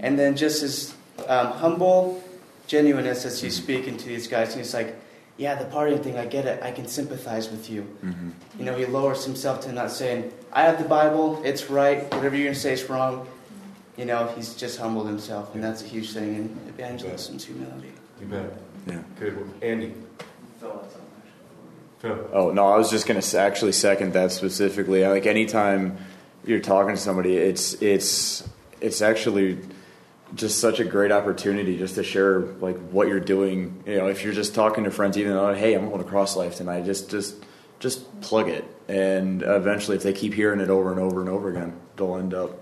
And 0.00 0.18
then 0.18 0.36
just 0.36 0.62
his 0.62 0.94
um, 1.26 1.52
humble 1.52 2.22
genuineness 2.66 3.24
as 3.24 3.40
he's 3.40 3.56
speaking 3.56 3.96
to 3.96 4.06
these 4.06 4.28
guys, 4.28 4.50
and 4.50 4.58
he's 4.58 4.74
like, 4.74 4.94
"Yeah, 5.36 5.54
the 5.54 5.64
partying 5.64 6.02
thing, 6.02 6.18
I 6.18 6.26
get 6.26 6.46
it. 6.46 6.62
I 6.62 6.70
can 6.70 6.86
sympathize 6.86 7.50
with 7.50 7.70
you." 7.70 7.86
You 8.58 8.64
know, 8.64 8.74
he 8.74 8.86
lowers 8.86 9.24
himself 9.24 9.60
to 9.62 9.72
not 9.72 9.90
saying, 9.90 10.32
"I 10.52 10.62
have 10.62 10.78
the 10.82 10.88
Bible. 10.88 11.40
It's 11.44 11.70
right. 11.70 12.02
Whatever 12.14 12.36
you're 12.36 12.46
gonna 12.46 12.54
say 12.54 12.72
is 12.72 12.88
wrong." 12.88 13.26
You 13.96 14.04
know, 14.04 14.30
he's 14.36 14.54
just 14.54 14.78
humbled 14.78 15.08
himself, 15.08 15.54
and 15.54 15.64
that's 15.64 15.82
a 15.82 15.86
huge 15.86 16.12
thing 16.12 16.34
in 16.36 16.58
evangelism's 16.68 17.44
humility. 17.44 17.92
You 18.20 18.26
bet. 18.26 18.52
Yeah. 18.86 19.02
Good. 19.18 19.50
Andy. 19.60 19.94
Phil. 21.98 22.28
Oh 22.32 22.50
no, 22.50 22.68
I 22.68 22.76
was 22.76 22.90
just 22.90 23.06
gonna 23.06 23.22
actually 23.36 23.72
second 23.72 24.12
that 24.12 24.30
specifically. 24.30 25.04
Like 25.04 25.26
anytime 25.26 25.98
you're 26.44 26.60
talking 26.60 26.94
to 26.94 27.00
somebody, 27.00 27.36
it's 27.36 27.74
it's 27.82 28.48
it's 28.80 29.02
actually 29.02 29.58
just 30.34 30.58
such 30.60 30.80
a 30.80 30.84
great 30.84 31.12
opportunity 31.12 31.78
just 31.78 31.94
to 31.96 32.04
share 32.04 32.40
like 32.40 32.76
what 32.90 33.08
you're 33.08 33.20
doing. 33.20 33.82
You 33.86 33.98
know, 33.98 34.08
if 34.08 34.24
you're 34.24 34.34
just 34.34 34.54
talking 34.54 34.84
to 34.84 34.90
friends, 34.90 35.16
even 35.16 35.32
though 35.32 35.54
hey, 35.54 35.74
I'm 35.74 35.88
going 35.88 36.02
to 36.02 36.08
Cross 36.08 36.36
Life 36.36 36.56
tonight, 36.56 36.84
just 36.84 37.10
just 37.10 37.36
just 37.78 38.20
plug 38.20 38.48
it, 38.48 38.64
and 38.88 39.42
eventually, 39.42 39.96
if 39.96 40.02
they 40.02 40.12
keep 40.12 40.34
hearing 40.34 40.60
it 40.60 40.70
over 40.70 40.90
and 40.90 41.00
over 41.00 41.20
and 41.20 41.28
over 41.28 41.48
again, 41.50 41.78
they'll 41.96 42.16
end 42.16 42.34
up 42.34 42.58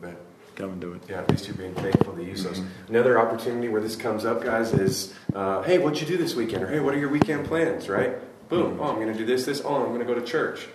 bet. 0.00 0.16
coming 0.54 0.80
to 0.80 0.94
it. 0.94 1.02
Yeah, 1.08 1.18
at 1.18 1.30
least 1.30 1.46
you're 1.46 1.56
being 1.56 1.74
faithful 1.74 2.14
to 2.14 2.24
use 2.24 2.44
those. 2.44 2.60
Another 2.88 3.18
opportunity 3.18 3.68
where 3.68 3.80
this 3.80 3.96
comes 3.96 4.24
up, 4.24 4.42
guys, 4.42 4.72
is 4.72 5.14
uh, 5.34 5.62
hey, 5.62 5.78
what'd 5.78 6.00
you 6.00 6.06
do 6.06 6.16
this 6.16 6.34
weekend? 6.34 6.62
Or 6.62 6.68
hey, 6.68 6.80
what 6.80 6.94
are 6.94 6.98
your 6.98 7.10
weekend 7.10 7.46
plans? 7.46 7.88
Right? 7.88 8.16
Boom. 8.48 8.78
Oh, 8.80 8.84
I'm 8.84 8.96
going 8.96 9.12
to 9.12 9.18
do 9.18 9.24
this, 9.24 9.46
this. 9.46 9.62
Oh, 9.64 9.76
I'm 9.76 9.88
going 9.88 10.00
to 10.00 10.04
go 10.04 10.14
to 10.14 10.22
church. 10.22 10.66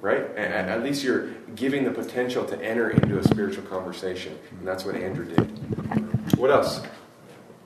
Right? 0.00 0.20
A- 0.36 0.40
a- 0.40 0.68
At 0.76 0.82
least 0.84 1.02
you're 1.02 1.28
giving 1.56 1.84
the 1.84 1.90
potential 1.90 2.44
to 2.46 2.62
enter 2.62 2.90
into 2.90 3.18
a 3.18 3.24
spiritual 3.24 3.64
conversation. 3.64 4.38
And 4.58 4.66
that's 4.68 4.84
what 4.84 4.94
Andrew 4.94 5.24
did. 5.24 6.36
What 6.38 6.50
else? 6.50 6.82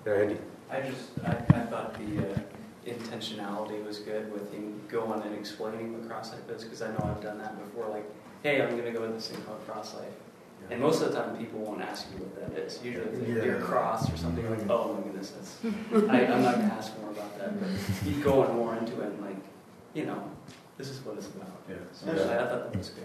Yeah, 0.07 0.13
Andy. 0.15 0.37
I 0.71 0.81
just, 0.81 1.11
I, 1.25 1.31
I 1.55 1.61
thought 1.67 1.95
the 1.99 2.33
uh, 2.33 2.39
intentionality 2.87 3.85
was 3.85 3.99
good 3.99 4.33
with 4.33 4.51
him 4.53 4.81
going 4.89 5.21
and 5.23 5.35
explaining 5.35 5.93
what 5.93 6.09
cross 6.09 6.33
life 6.33 6.49
is, 6.57 6.65
because 6.65 6.81
I 6.83 6.89
know 6.93 7.15
I've 7.15 7.23
done 7.23 7.39
that 7.39 7.59
before. 7.63 7.89
Like, 7.91 8.11
hey, 8.43 8.63
I'm 8.63 8.71
going 8.71 8.85
to 8.85 8.99
go 8.99 9.07
to 9.07 9.13
this 9.13 9.29
thing 9.29 9.43
called 9.45 9.65
cross 9.67 9.95
life. 9.95 10.09
And 10.71 10.81
most 10.81 11.03
of 11.03 11.13
the 11.13 11.19
time, 11.21 11.37
people 11.37 11.59
won't 11.59 11.83
ask 11.83 12.07
you 12.13 12.25
what 12.25 12.55
that 12.55 12.59
is. 12.59 12.79
Usually, 12.83 13.05
if 13.05 13.29
Yeah. 13.29 13.45
you're 13.45 13.61
cross 13.61 14.11
or 14.11 14.17
something, 14.17 14.49
like, 14.49 14.71
oh 14.71 14.95
my 14.95 15.03
goodness, 15.03 15.31
that's. 15.33 15.59
I, 16.09 16.25
I'm 16.33 16.43
not 16.43 16.55
going 16.55 16.69
to 16.69 16.75
ask 16.75 16.99
more 17.01 17.11
about 17.11 17.37
that, 17.39 17.61
but 17.61 17.69
you 18.07 18.23
go 18.23 18.43
on 18.43 18.55
more 18.57 18.75
into 18.77 18.99
it, 19.01 19.07
and 19.09 19.21
like, 19.21 19.37
you 19.93 20.07
know, 20.07 20.23
this 20.83 20.91
is 20.91 21.05
what 21.05 21.17
it's 21.17 21.29
about. 21.29 21.63
Yeah. 21.69 21.77
So 21.93 22.11
I, 22.11 22.15
I 22.15 22.49
thought 22.49 22.73
that 22.73 22.77
was 22.77 22.89
good. 22.89 23.05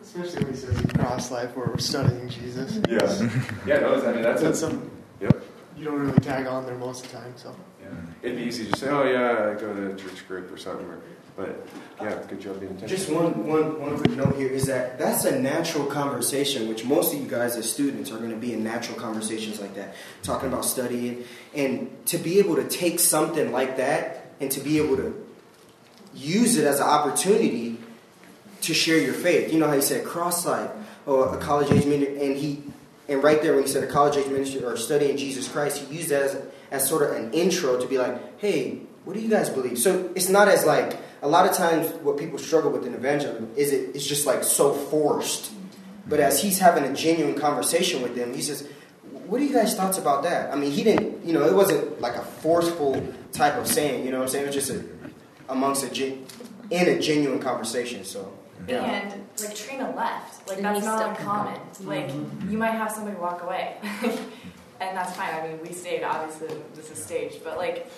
Especially 0.00 0.44
when 0.44 0.54
he 0.54 0.58
says 0.60 0.80
cross 0.94 1.32
life 1.32 1.56
where 1.56 1.66
we're 1.66 1.78
studying 1.78 2.28
Jesus. 2.28 2.78
Yes. 2.88 3.20
Yeah, 3.66 3.80
no, 3.80 3.94
I 3.94 4.12
mean, 4.12 4.22
that's 4.22 4.42
That's 4.42 4.58
a, 4.62 4.68
some 4.68 4.90
Yep. 5.20 5.42
you 5.76 5.84
don't 5.86 5.98
really 5.98 6.20
tag 6.20 6.46
on 6.46 6.66
there 6.66 6.76
most 6.76 7.04
of 7.04 7.10
the 7.10 7.18
time, 7.18 7.32
so 7.34 7.56
Yeah. 7.82 7.88
It'd 8.22 8.38
be 8.38 8.44
easy 8.44 8.70
to 8.70 8.78
say, 8.78 8.88
oh, 8.90 9.02
yeah, 9.02 9.50
I 9.50 9.60
go 9.60 9.74
to 9.74 9.92
a 9.92 9.96
church 9.96 10.28
group 10.28 10.52
or 10.52 10.56
something. 10.56 10.86
Or, 10.86 11.00
but, 11.36 11.66
yeah, 12.00 12.16
good 12.28 12.40
job 12.40 12.60
being 12.60 12.72
intentional. 12.72 12.96
Just 12.96 13.10
one, 13.10 13.46
one, 13.48 13.80
one 13.80 13.98
quick 13.98 14.16
note 14.16 14.36
here 14.36 14.48
is 14.48 14.66
that 14.66 14.96
that's 14.96 15.24
a 15.24 15.36
natural 15.38 15.86
conversation, 15.86 16.68
which 16.68 16.84
most 16.84 17.12
of 17.12 17.20
you 17.20 17.26
guys 17.26 17.56
as 17.56 17.70
students 17.70 18.12
are 18.12 18.18
going 18.18 18.30
to 18.30 18.36
be 18.36 18.52
in 18.52 18.62
natural 18.62 18.96
conversations 18.98 19.60
like 19.60 19.74
that, 19.74 19.96
talking 20.22 20.48
about 20.48 20.64
studying. 20.64 21.24
And 21.56 21.90
to 22.06 22.18
be 22.18 22.38
able 22.38 22.54
to 22.54 22.68
take 22.68 23.00
something 23.00 23.50
like 23.50 23.78
that 23.78 24.30
and 24.40 24.50
to 24.52 24.60
be 24.60 24.78
able 24.78 24.96
to 24.98 25.25
use 26.16 26.56
it 26.56 26.64
as 26.64 26.80
an 26.80 26.86
opportunity 26.86 27.78
to 28.62 28.74
share 28.74 28.98
your 28.98 29.14
faith. 29.14 29.52
You 29.52 29.58
know 29.58 29.68
how 29.68 29.74
he 29.74 29.82
said 29.82 30.04
cross 30.04 30.46
life 30.46 30.70
or 31.04 31.34
a 31.34 31.38
college 31.38 31.70
age 31.70 31.86
ministry, 31.86 32.26
and 32.26 32.36
he, 32.36 32.62
and 33.08 33.22
right 33.22 33.40
there 33.42 33.54
when 33.54 33.62
he 33.62 33.68
said 33.68 33.84
a 33.84 33.86
college 33.86 34.16
age 34.16 34.26
ministry 34.26 34.64
or 34.64 34.76
studying 34.76 35.16
Jesus 35.16 35.46
Christ, 35.46 35.82
he 35.82 35.96
used 35.96 36.08
that 36.08 36.22
as, 36.22 36.42
as 36.70 36.88
sort 36.88 37.02
of 37.02 37.16
an 37.16 37.32
intro 37.32 37.78
to 37.78 37.86
be 37.86 37.98
like, 37.98 38.40
hey, 38.40 38.80
what 39.04 39.14
do 39.14 39.20
you 39.20 39.28
guys 39.28 39.48
believe? 39.48 39.78
So 39.78 40.10
it's 40.16 40.28
not 40.28 40.48
as 40.48 40.66
like 40.66 40.98
a 41.22 41.28
lot 41.28 41.48
of 41.48 41.56
times 41.56 41.92
what 42.02 42.18
people 42.18 42.38
struggle 42.38 42.70
with 42.70 42.86
in 42.86 42.94
evangelism 42.94 43.52
is 43.56 43.72
it 43.72 43.94
it's 43.94 44.06
just 44.06 44.26
like 44.26 44.42
so 44.42 44.72
forced. 44.72 45.52
But 46.08 46.20
as 46.20 46.42
he's 46.42 46.58
having 46.58 46.84
a 46.84 46.94
genuine 46.94 47.38
conversation 47.38 48.02
with 48.02 48.14
them, 48.14 48.32
he 48.32 48.42
says, 48.42 48.68
"What 49.26 49.40
are 49.40 49.44
you 49.44 49.52
guys' 49.52 49.74
thoughts 49.74 49.98
about 49.98 50.22
that?" 50.22 50.52
I 50.52 50.56
mean, 50.56 50.70
he 50.70 50.84
didn't, 50.84 51.24
you 51.24 51.32
know, 51.32 51.44
it 51.44 51.54
wasn't 51.54 52.00
like 52.00 52.14
a 52.14 52.22
forceful 52.22 53.12
type 53.32 53.54
of 53.56 53.66
saying. 53.66 54.04
You 54.04 54.12
know 54.12 54.18
what 54.18 54.24
I'm 54.24 54.30
saying? 54.30 54.44
It 54.44 54.54
was 54.54 54.66
just 54.66 54.70
a, 54.70 54.84
amongst 55.48 55.84
a 55.84 55.90
gen, 55.90 56.24
in 56.70 56.88
a 56.88 56.98
genuine 57.00 57.38
conversation. 57.40 58.04
So 58.04 58.32
And 58.68 59.24
like 59.40 59.54
Trina 59.54 59.94
left. 59.96 60.48
Like 60.48 60.58
And 60.58 60.66
that's 60.66 60.80
he 60.80 60.86
not 60.86 60.98
still 60.98 61.10
uncommon. 61.10 61.60
Like 61.84 62.10
you 62.50 62.58
might 62.58 62.72
have 62.72 62.90
somebody 62.92 63.16
walk 63.16 63.42
away. 63.42 63.76
and 64.80 64.96
that's 64.96 65.14
fine. 65.16 65.34
I 65.34 65.48
mean, 65.48 65.58
we 65.62 65.72
stayed. 65.72 66.02
Obviously, 66.02 66.56
this 66.74 66.90
is 66.90 67.02
staged, 67.02 67.42
but 67.44 67.56
like, 67.56 67.90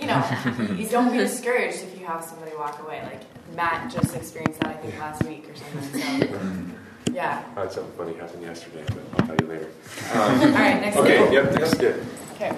you 0.00 0.06
know, 0.06 0.22
you 0.76 0.88
don't 0.88 1.10
be 1.12 1.18
discouraged 1.18 1.82
if 1.82 1.98
you 1.98 2.06
have 2.06 2.22
somebody 2.24 2.52
walk 2.56 2.80
away. 2.82 3.02
Like 3.02 3.22
Matt 3.56 3.90
just 3.92 4.14
experienced 4.14 4.60
that 4.60 4.70
I 4.70 4.74
think 4.74 4.98
last 4.98 5.22
week 5.24 5.48
or 5.48 5.54
something. 5.56 6.00
So, 6.00 6.40
yeah. 7.12 7.44
I 7.56 7.60
had 7.60 7.72
something 7.72 7.92
funny 7.98 8.14
happen 8.14 8.40
yesterday, 8.40 8.84
but 8.86 8.98
I'll 9.20 9.26
tell 9.26 9.36
you 9.36 9.46
later. 9.46 9.68
Um, 10.14 10.40
All 10.40 10.48
right, 10.52 10.80
next 10.80 10.96
Okay, 10.96 11.18
skit. 11.18 11.32
yep, 11.32 11.54
next 11.54 11.70
skit. 11.72 12.02
Okay. 12.34 12.56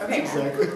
Okay. 0.00 0.28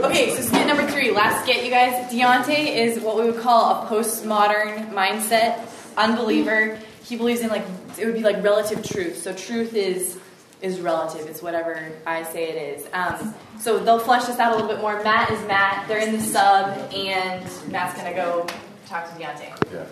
Okay, 0.05 0.35
so 0.35 0.43
skit 0.43 0.67
number 0.67 0.87
three, 0.89 1.13
last 1.13 1.45
skit, 1.45 1.65
you 1.65 1.71
guys. 1.71 2.11
Deontay 2.13 2.77
is 2.77 3.01
what 3.01 3.17
we 3.17 3.25
would 3.31 3.41
call 3.41 3.85
a 3.85 3.87
postmodern 3.87 4.91
mindset, 4.91 5.61
unbeliever. 5.97 6.79
He 7.05 7.17
believes 7.17 7.41
in 7.41 7.49
like 7.49 7.65
it 7.99 8.07
would 8.07 8.15
be 8.15 8.23
like 8.23 8.43
relative 8.43 8.83
truth. 8.85 9.23
So 9.23 9.33
truth 9.33 9.75
is 9.75 10.19
is 10.61 10.81
relative. 10.81 11.29
It's 11.29 11.43
whatever 11.43 11.93
I 12.07 12.25
say 12.25 12.49
it 12.51 12.79
is. 12.79 12.87
Um, 12.93 13.35
so 13.59 13.79
they'll 13.79 13.99
flesh 13.99 14.25
this 14.25 14.39
out 14.39 14.53
a 14.53 14.57
little 14.57 14.69
bit 14.69 14.81
more. 14.81 15.03
Matt 15.03 15.31
is 15.31 15.41
Matt. 15.47 15.87
They're 15.87 16.07
in 16.07 16.13
the 16.13 16.21
sub, 16.21 16.93
and 16.93 17.45
Matt's 17.71 17.97
gonna 17.97 18.15
go 18.15 18.47
talk 18.93 19.09
to 19.09 19.23
Deontay. 19.25 19.73
Yeah. 19.73 19.87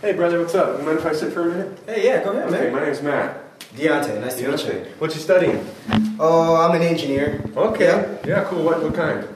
Hey, 0.00 0.12
brother, 0.12 0.40
what's 0.40 0.54
up? 0.56 0.80
You 0.80 0.84
mind 0.84 0.98
if 0.98 1.06
I 1.06 1.12
sit 1.12 1.32
for 1.32 1.42
a 1.42 1.54
minute? 1.54 1.78
hey, 1.86 2.04
yeah, 2.04 2.24
go 2.24 2.32
ahead, 2.32 2.52
Okay, 2.52 2.64
man. 2.64 2.72
my 2.72 2.84
name's 2.84 3.00
Matt. 3.00 3.58
Deontay, 3.76 4.20
nice 4.20 4.34
to 4.36 4.48
meet 4.50 4.64
you. 4.66 4.84
What 4.98 5.14
you 5.14 5.20
studying? 5.20 5.64
Oh, 6.18 6.56
I'm 6.56 6.74
an 6.74 6.82
engineer. 6.82 7.44
Okay. 7.56 8.18
Yeah, 8.26 8.44
cool. 8.44 8.64
What, 8.64 8.82
what 8.82 8.94
kind? 8.94 9.26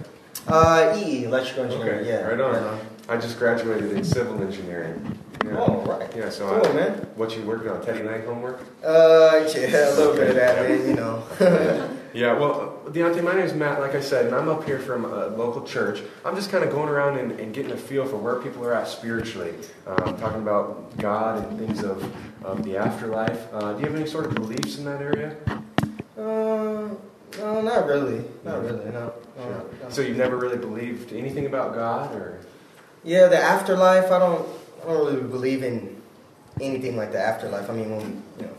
Uh, 0.48 0.96
EE, 0.98 1.24
electrical 1.24 1.64
engineering. 1.64 2.00
Okay, 2.00 2.08
Yeah, 2.08 2.22
right 2.22 2.40
on. 2.40 2.80
I 3.08 3.16
just 3.16 3.38
graduated 3.38 3.92
in 3.92 4.02
civil 4.04 4.42
engineering. 4.42 5.16
Yeah. 5.44 5.56
Oh, 5.58 5.82
right. 5.86 6.10
Yeah, 6.16 6.30
so 6.30 6.60
Cool, 6.60 6.72
I, 6.72 6.74
man. 6.74 6.92
what 7.16 7.36
you 7.36 7.42
working 7.42 7.70
on? 7.70 7.84
Teddy 7.84 8.02
Lang 8.02 8.24
homework? 8.24 8.60
Uh, 8.84 9.48
yeah, 9.54 9.90
a 9.90 9.94
little 9.96 10.14
bit 10.14 10.30
of 10.30 10.34
that, 10.36 10.68
man. 10.68 10.88
You 10.88 10.94
know. 10.94 11.22
Yeah, 12.14 12.32
well, 12.38 12.80
uh, 12.86 12.90
Deontay, 12.90 13.22
my 13.22 13.32
name 13.32 13.44
is 13.44 13.52
Matt, 13.52 13.80
like 13.80 13.94
I 13.94 14.00
said, 14.00 14.24
and 14.26 14.34
I'm 14.34 14.48
up 14.48 14.64
here 14.64 14.78
from 14.78 15.04
a 15.04 15.26
local 15.26 15.62
church. 15.62 16.00
I'm 16.24 16.34
just 16.34 16.50
kind 16.50 16.64
of 16.64 16.70
going 16.70 16.88
around 16.88 17.18
and, 17.18 17.32
and 17.38 17.52
getting 17.52 17.70
a 17.70 17.76
feel 17.76 18.06
for 18.06 18.16
where 18.16 18.36
people 18.36 18.64
are 18.64 18.72
at 18.72 18.88
spiritually, 18.88 19.52
um, 19.86 20.16
talking 20.16 20.40
about 20.40 20.96
God 20.96 21.46
and 21.46 21.58
things 21.58 21.84
of, 21.84 22.02
of 22.44 22.64
the 22.64 22.78
afterlife. 22.78 23.46
Uh, 23.52 23.74
do 23.74 23.80
you 23.80 23.84
have 23.86 23.94
any 23.94 24.06
sort 24.06 24.24
of 24.24 24.34
beliefs 24.34 24.78
in 24.78 24.86
that 24.86 25.02
area? 25.02 25.36
Uh, 26.16 26.88
no, 27.38 27.60
not 27.62 27.86
really. 27.86 28.24
Not 28.42 28.62
really. 28.62 28.86
No. 28.86 29.12
no, 29.36 29.48
no. 29.82 29.88
So 29.90 30.00
you've 30.00 30.16
never 30.16 30.38
really 30.38 30.58
believed 30.58 31.12
anything 31.12 31.44
about 31.44 31.74
God, 31.74 32.14
or 32.16 32.40
Yeah, 33.04 33.26
the 33.28 33.38
afterlife. 33.38 34.10
I 34.10 34.18
don't. 34.18 34.48
I 34.82 34.86
don't 34.86 35.06
really 35.06 35.22
believe 35.22 35.62
in 35.62 36.00
anything 36.60 36.96
like 36.96 37.12
the 37.12 37.20
afterlife. 37.20 37.68
I 37.70 37.72
mean, 37.72 37.90
when 37.96 38.22
you 38.38 38.46
know, 38.46 38.54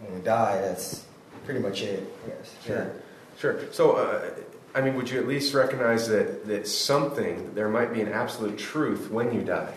when 0.00 0.14
we 0.14 0.20
die, 0.20 0.60
that's 0.60 1.04
pretty 1.44 1.60
much 1.60 1.82
it. 1.82 2.06
Yes. 2.26 2.54
Sure. 2.64 2.92
Sure. 3.38 3.72
So, 3.72 3.92
uh, 3.92 4.30
I 4.74 4.80
mean, 4.80 4.94
would 4.94 5.10
you 5.10 5.18
at 5.18 5.26
least 5.26 5.54
recognize 5.54 6.08
that 6.08 6.46
that 6.46 6.66
something 6.66 7.54
there 7.54 7.68
might 7.68 7.92
be 7.92 8.00
an 8.00 8.12
absolute 8.12 8.58
truth 8.58 9.10
when 9.10 9.32
you 9.32 9.42
die? 9.42 9.74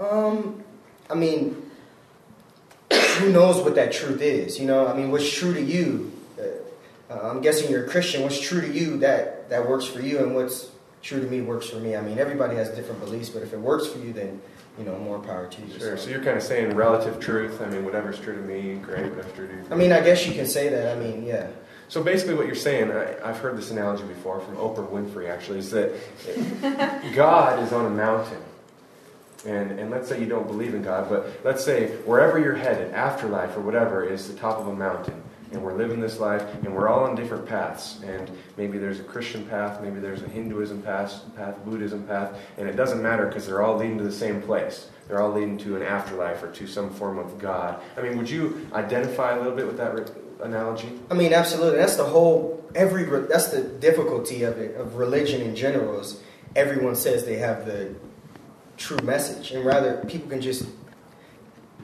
Um, 0.00 0.62
I 1.10 1.14
mean, 1.14 1.70
who 2.90 3.32
knows 3.32 3.62
what 3.62 3.74
that 3.74 3.92
truth 3.92 4.22
is? 4.22 4.58
You 4.58 4.66
know, 4.66 4.86
I 4.86 4.94
mean, 4.94 5.10
what's 5.10 5.30
true 5.30 5.54
to 5.54 5.62
you? 5.62 6.12
Uh, 7.10 7.18
I'm 7.22 7.40
guessing 7.40 7.70
you're 7.70 7.86
a 7.86 7.88
Christian. 7.88 8.22
What's 8.22 8.38
true 8.38 8.60
to 8.60 8.68
you 8.68 8.98
that 8.98 9.48
that 9.50 9.68
works 9.68 9.86
for 9.86 10.00
you, 10.00 10.18
and 10.18 10.34
what's 10.34 10.70
true 11.02 11.20
to 11.20 11.26
me 11.26 11.40
works 11.40 11.68
for 11.68 11.76
me. 11.76 11.96
I 11.96 12.00
mean, 12.00 12.18
everybody 12.18 12.56
has 12.56 12.70
different 12.70 13.00
beliefs, 13.00 13.28
but 13.30 13.42
if 13.42 13.52
it 13.52 13.58
works 13.58 13.86
for 13.86 13.98
you, 13.98 14.12
then 14.12 14.40
you 14.78 14.84
know, 14.84 14.96
more 14.98 15.18
power 15.18 15.48
to 15.48 15.62
you. 15.62 15.78
Sure. 15.78 15.96
So 15.96 16.08
you're 16.08 16.22
kind 16.22 16.36
of 16.36 16.42
saying 16.42 16.74
relative 16.76 17.18
truth. 17.18 17.60
I 17.60 17.66
mean, 17.66 17.84
whatever's 17.84 18.20
true 18.20 18.36
to 18.36 18.42
me, 18.42 18.76
great. 18.76 19.10
Whatever's 19.10 19.32
true 19.32 19.48
to 19.48 19.54
you. 19.54 19.64
I 19.70 19.74
mean, 19.74 19.92
I 19.92 20.00
guess 20.00 20.26
you 20.26 20.32
can 20.32 20.46
say 20.46 20.68
that. 20.68 20.96
I 20.96 21.00
mean, 21.00 21.24
yeah. 21.24 21.48
So 21.88 22.02
basically, 22.02 22.34
what 22.34 22.46
you're 22.46 22.54
saying, 22.54 22.92
I, 22.92 23.28
I've 23.28 23.38
heard 23.38 23.56
this 23.56 23.70
analogy 23.70 24.04
before 24.04 24.40
from 24.40 24.56
Oprah 24.56 24.88
Winfrey, 24.88 25.28
actually, 25.28 25.58
is 25.58 25.70
that 25.70 25.94
God 27.14 27.62
is 27.62 27.72
on 27.72 27.86
a 27.86 27.90
mountain. 27.90 28.42
And, 29.46 29.78
and 29.78 29.90
let's 29.90 30.08
say 30.08 30.20
you 30.20 30.26
don't 30.26 30.46
believe 30.46 30.74
in 30.74 30.82
God, 30.82 31.08
but 31.08 31.30
let's 31.44 31.64
say 31.64 31.88
wherever 32.04 32.38
you're 32.38 32.56
headed, 32.56 32.92
afterlife 32.92 33.56
or 33.56 33.60
whatever, 33.60 34.04
is 34.04 34.28
the 34.28 34.34
top 34.34 34.58
of 34.58 34.66
a 34.66 34.74
mountain. 34.74 35.22
And 35.50 35.62
we're 35.62 35.74
living 35.76 35.98
this 36.00 36.18
life, 36.20 36.42
and 36.62 36.74
we're 36.74 36.88
all 36.88 37.04
on 37.04 37.14
different 37.14 37.46
paths. 37.46 38.00
And 38.02 38.30
maybe 38.58 38.76
there's 38.76 39.00
a 39.00 39.04
Christian 39.04 39.46
path, 39.46 39.80
maybe 39.80 39.98
there's 39.98 40.22
a 40.22 40.28
Hinduism 40.28 40.82
path, 40.82 41.22
path 41.36 41.56
Buddhism 41.64 42.06
path, 42.06 42.38
and 42.58 42.68
it 42.68 42.76
doesn't 42.76 43.02
matter 43.02 43.26
because 43.26 43.46
they're 43.46 43.62
all 43.62 43.76
leading 43.76 43.96
to 43.98 44.04
the 44.04 44.12
same 44.12 44.42
place. 44.42 44.90
They're 45.06 45.22
all 45.22 45.32
leading 45.32 45.56
to 45.58 45.76
an 45.76 45.82
afterlife 45.82 46.42
or 46.42 46.50
to 46.52 46.66
some 46.66 46.90
form 46.90 47.18
of 47.18 47.38
God. 47.38 47.80
I 47.96 48.02
mean, 48.02 48.18
would 48.18 48.28
you 48.28 48.68
identify 48.74 49.32
a 49.32 49.38
little 49.38 49.56
bit 49.56 49.66
with 49.66 49.78
that 49.78 49.94
re- 49.94 50.04
analogy? 50.42 50.92
I 51.10 51.14
mean, 51.14 51.32
absolutely. 51.32 51.78
That's 51.78 51.96
the 51.96 52.04
whole 52.04 52.62
every. 52.74 53.04
re- 53.04 53.26
That's 53.26 53.48
the 53.48 53.62
difficulty 53.62 54.42
of 54.42 54.58
it 54.58 54.76
of 54.76 54.96
religion 54.96 55.40
in 55.40 55.56
general 55.56 55.98
is 56.00 56.20
everyone 56.54 56.94
says 56.94 57.24
they 57.24 57.38
have 57.38 57.64
the 57.64 57.94
true 58.76 58.98
message, 58.98 59.52
and 59.52 59.64
rather 59.64 59.96
people 60.08 60.28
can 60.28 60.42
just 60.42 60.66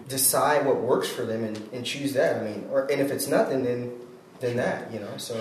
decide 0.09 0.67
what 0.67 0.81
works 0.81 1.09
for 1.09 1.25
them 1.25 1.45
and, 1.45 1.57
and 1.73 1.85
choose 1.85 2.13
that. 2.15 2.43
I 2.43 2.45
mean, 2.45 2.69
or 2.71 2.91
and 2.91 3.01
if 3.01 3.11
it's 3.11 3.27
nothing, 3.27 3.65
then 3.65 3.93
then 4.41 4.57
that 4.57 4.93
you 4.93 5.01
know. 5.01 5.17
So 5.17 5.35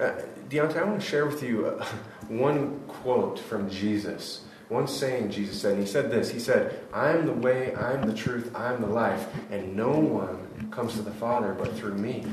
Uh, 0.00 0.10
Deontay, 0.48 0.78
I 0.78 0.84
want 0.84 1.00
to 1.00 1.06
share 1.06 1.24
with 1.24 1.42
you 1.42 1.66
uh, 1.66 1.84
one 2.28 2.80
quote 2.88 3.38
from 3.38 3.70
Jesus. 3.70 4.44
One 4.68 4.88
saying 4.88 5.30
Jesus 5.30 5.60
said, 5.60 5.72
and 5.74 5.80
he 5.80 5.86
said 5.86 6.10
this 6.10 6.30
He 6.30 6.40
said, 6.40 6.80
I 6.92 7.10
am 7.10 7.26
the 7.26 7.32
way, 7.32 7.74
I 7.74 7.92
am 7.92 8.02
the 8.02 8.14
truth, 8.14 8.50
I 8.54 8.72
am 8.72 8.80
the 8.80 8.88
life, 8.88 9.28
and 9.50 9.76
no 9.76 9.90
one 9.90 10.68
comes 10.70 10.94
to 10.94 11.02
the 11.02 11.12
Father 11.12 11.54
but 11.54 11.76
through 11.76 11.94
me. 11.94 12.24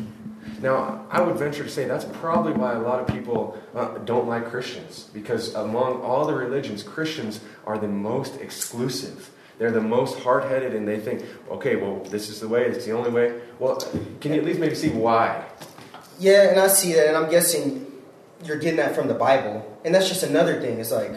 Now, 0.61 1.05
I 1.11 1.21
would 1.21 1.35
venture 1.35 1.63
to 1.63 1.69
say 1.69 1.85
that's 1.85 2.05
probably 2.05 2.53
why 2.53 2.73
a 2.73 2.79
lot 2.79 2.99
of 2.99 3.07
people 3.07 3.61
uh, 3.75 3.99
don't 3.99 4.27
like 4.27 4.49
Christians, 4.49 5.09
because 5.13 5.53
among 5.53 6.01
all 6.01 6.25
the 6.25 6.33
religions, 6.33 6.83
Christians 6.83 7.41
are 7.65 7.77
the 7.77 7.87
most 7.87 8.39
exclusive. 8.41 9.29
They're 9.61 9.69
the 9.69 9.79
most 9.79 10.17
hard 10.21 10.45
headed, 10.45 10.73
and 10.73 10.87
they 10.87 10.99
think, 10.99 11.23
okay, 11.51 11.75
well, 11.75 11.99
this 12.05 12.29
is 12.29 12.39
the 12.39 12.47
way, 12.47 12.65
it's 12.65 12.83
the 12.83 12.93
only 12.93 13.11
way. 13.11 13.39
Well, 13.59 13.75
can 14.19 14.33
you 14.33 14.39
at 14.39 14.43
least 14.43 14.59
maybe 14.59 14.73
see 14.73 14.89
why? 14.89 15.45
yeah, 16.17 16.49
and 16.49 16.59
I 16.59 16.67
see 16.67 16.93
that, 16.93 17.05
and 17.05 17.15
I'm 17.15 17.29
guessing 17.29 17.85
you're 18.43 18.57
getting 18.57 18.77
that 18.77 18.95
from 18.95 19.07
the 19.07 19.13
Bible, 19.13 19.79
and 19.85 19.93
that's 19.93 20.07
just 20.07 20.23
another 20.23 20.59
thing. 20.59 20.79
It's 20.79 20.89
like 20.89 21.11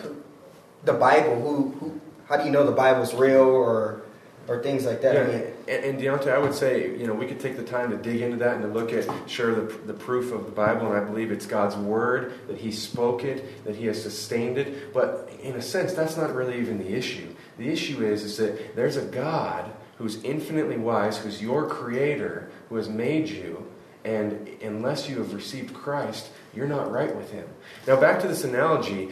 the 0.85 0.93
Bible. 0.93 1.41
Who, 1.41 1.71
who 1.81 2.01
how 2.29 2.37
do 2.37 2.45
you 2.45 2.51
know 2.51 2.67
the 2.67 2.73
Bible's 2.73 3.15
real 3.15 3.49
or 3.49 4.03
or 4.47 4.63
things 4.63 4.85
like 4.85 5.01
that? 5.01 5.15
Yeah, 5.15 5.23
I 5.23 5.27
mean, 5.27 5.47
and, 5.67 5.85
and 5.85 5.99
Deontay, 5.99 6.35
I 6.35 6.39
would 6.39 6.55
say, 6.55 6.99
you 6.99 7.07
know, 7.07 7.15
we 7.15 7.27
could 7.27 7.41
take 7.41 7.57
the 7.57 7.65
time 7.65 7.91
to 7.93 7.97
dig 7.97 8.21
into 8.21 8.37
that 8.37 8.57
and 8.57 8.63
to 8.63 8.69
look 8.69 8.93
at, 8.93 9.09
sure, 9.27 9.55
the, 9.55 9.75
the 9.87 9.95
proof 9.95 10.33
of 10.33 10.45
the 10.45 10.53
Bible, 10.53 10.93
and 10.93 11.03
I 11.03 11.03
believe 11.03 11.33
it's 11.33 11.47
God's 11.47 11.77
Word, 11.77 12.35
that 12.49 12.59
He 12.59 12.71
spoke 12.73 13.25
it, 13.25 13.65
that 13.65 13.75
He 13.75 13.87
has 13.87 14.03
sustained 14.03 14.59
it. 14.59 14.93
But 14.93 15.31
in 15.43 15.55
a 15.55 15.63
sense, 15.63 15.95
that's 15.95 16.19
not 16.19 16.35
really 16.35 16.61
even 16.61 16.77
the 16.77 16.95
issue. 16.95 17.35
The 17.59 17.69
issue 17.69 18.05
is, 18.05 18.25
is 18.25 18.37
that 18.39 18.77
there's 18.77 18.97
a 18.97 19.05
God 19.05 19.71
who's 19.99 20.23
infinitely 20.25 20.77
wise, 20.77 21.19
who's 21.19 21.41
your 21.41 21.69
creator, 21.69 22.51
who 22.69 22.77
has 22.77 22.89
made 22.89 23.29
you, 23.29 23.67
and 24.05 24.49
unless 24.61 25.09
you 25.09 25.19
have 25.19 25.33
received 25.33 25.73
Christ, 25.73 26.29
you're 26.55 26.67
not 26.67 26.91
right 26.91 27.15
with 27.15 27.31
Him. 27.31 27.49
Now, 27.87 27.99
back 27.99 28.21
to 28.21 28.29
this 28.29 28.45
analogy, 28.45 29.11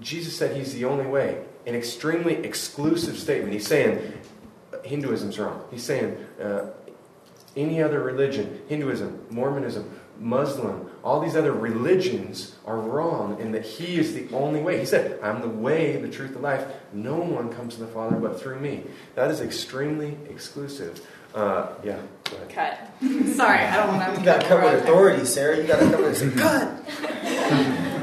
Jesus 0.00 0.36
said 0.36 0.56
He's 0.56 0.74
the 0.74 0.84
only 0.84 1.06
way. 1.06 1.44
An 1.66 1.74
extremely 1.74 2.34
exclusive 2.36 3.16
statement. 3.16 3.52
He's 3.52 3.66
saying, 3.66 4.12
Hinduism's 4.84 5.38
wrong. 5.38 5.62
He's 5.70 5.84
saying 5.84 6.16
uh, 6.42 6.66
any 7.56 7.82
other 7.82 8.02
religion, 8.02 8.60
Hinduism, 8.68 9.26
Mormonism, 9.30 9.90
Muslim, 10.18 10.90
all 11.02 11.20
these 11.20 11.36
other 11.36 11.52
religions 11.52 12.54
are 12.66 12.78
wrong 12.78 13.40
and 13.40 13.54
that 13.54 13.64
He 13.64 13.98
is 13.98 14.14
the 14.14 14.28
only 14.34 14.60
way. 14.60 14.78
He 14.78 14.86
said, 14.86 15.18
I'm 15.22 15.40
the 15.40 15.48
way, 15.48 15.96
the 15.96 16.08
truth, 16.08 16.32
the 16.32 16.38
life. 16.38 16.66
No 16.92 17.16
one 17.16 17.52
comes 17.52 17.74
to 17.74 17.80
the 17.80 17.86
Father 17.86 18.16
but 18.16 18.40
through 18.40 18.60
me. 18.60 18.84
That 19.14 19.30
is 19.30 19.40
extremely 19.40 20.16
exclusive. 20.28 21.06
Uh, 21.34 21.68
yeah. 21.82 22.00
Cut. 22.48 22.78
Sorry, 23.34 23.58
I 23.58 23.76
don't 23.76 23.96
want 23.98 24.14
to. 24.14 24.20
you 24.20 24.24
got 24.24 24.40
to 24.42 24.46
cover 24.46 24.62
with 24.64 24.84
authority, 24.84 25.24
Sarah. 25.24 25.56
You 25.56 25.66
got 25.66 25.80
to 25.80 25.90
cover 25.90 26.10
this. 26.10 26.34
Cut. 26.40 26.68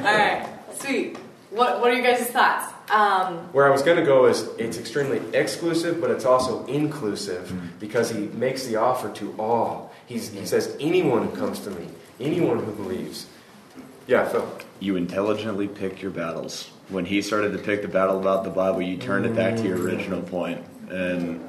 All 0.05 0.17
right, 0.17 0.49
sweet. 0.75 1.17
What 1.49 1.79
What 1.79 1.91
are 1.91 1.93
you 1.93 2.03
guys' 2.03 2.27
thoughts? 2.27 2.73
Um, 2.91 3.37
Where 3.53 3.65
I 3.65 3.69
was 3.69 3.83
going 3.83 3.97
to 3.97 4.03
go 4.03 4.25
is 4.25 4.49
it's 4.57 4.77
extremely 4.77 5.21
exclusive, 5.33 6.01
but 6.01 6.11
it's 6.11 6.25
also 6.25 6.65
inclusive 6.65 7.53
because 7.79 8.09
he 8.09 8.19
makes 8.27 8.65
the 8.65 8.75
offer 8.75 9.09
to 9.13 9.33
all. 9.39 9.93
He's, 10.07 10.29
he 10.29 10.45
says, 10.45 10.75
anyone 10.81 11.27
who 11.27 11.35
comes 11.37 11.59
to 11.61 11.69
me, 11.69 11.87
anyone 12.21 12.63
who 12.63 12.71
believes. 12.71 13.27
Yeah, 14.07 14.27
Phil. 14.27 14.59
You 14.79 14.95
intelligently 14.95 15.67
pick 15.67 16.01
your 16.01 16.11
battles. 16.11 16.69
When 16.89 17.05
he 17.05 17.21
started 17.21 17.53
to 17.53 17.59
pick 17.59 17.81
the 17.81 17.87
battle 17.87 18.19
about 18.19 18.43
the 18.43 18.49
Bible, 18.49 18.81
you 18.81 18.97
turned 18.97 19.25
it 19.25 19.35
back 19.35 19.55
to 19.57 19.63
your 19.63 19.77
original 19.77 20.21
point, 20.21 20.63
and 20.89 21.47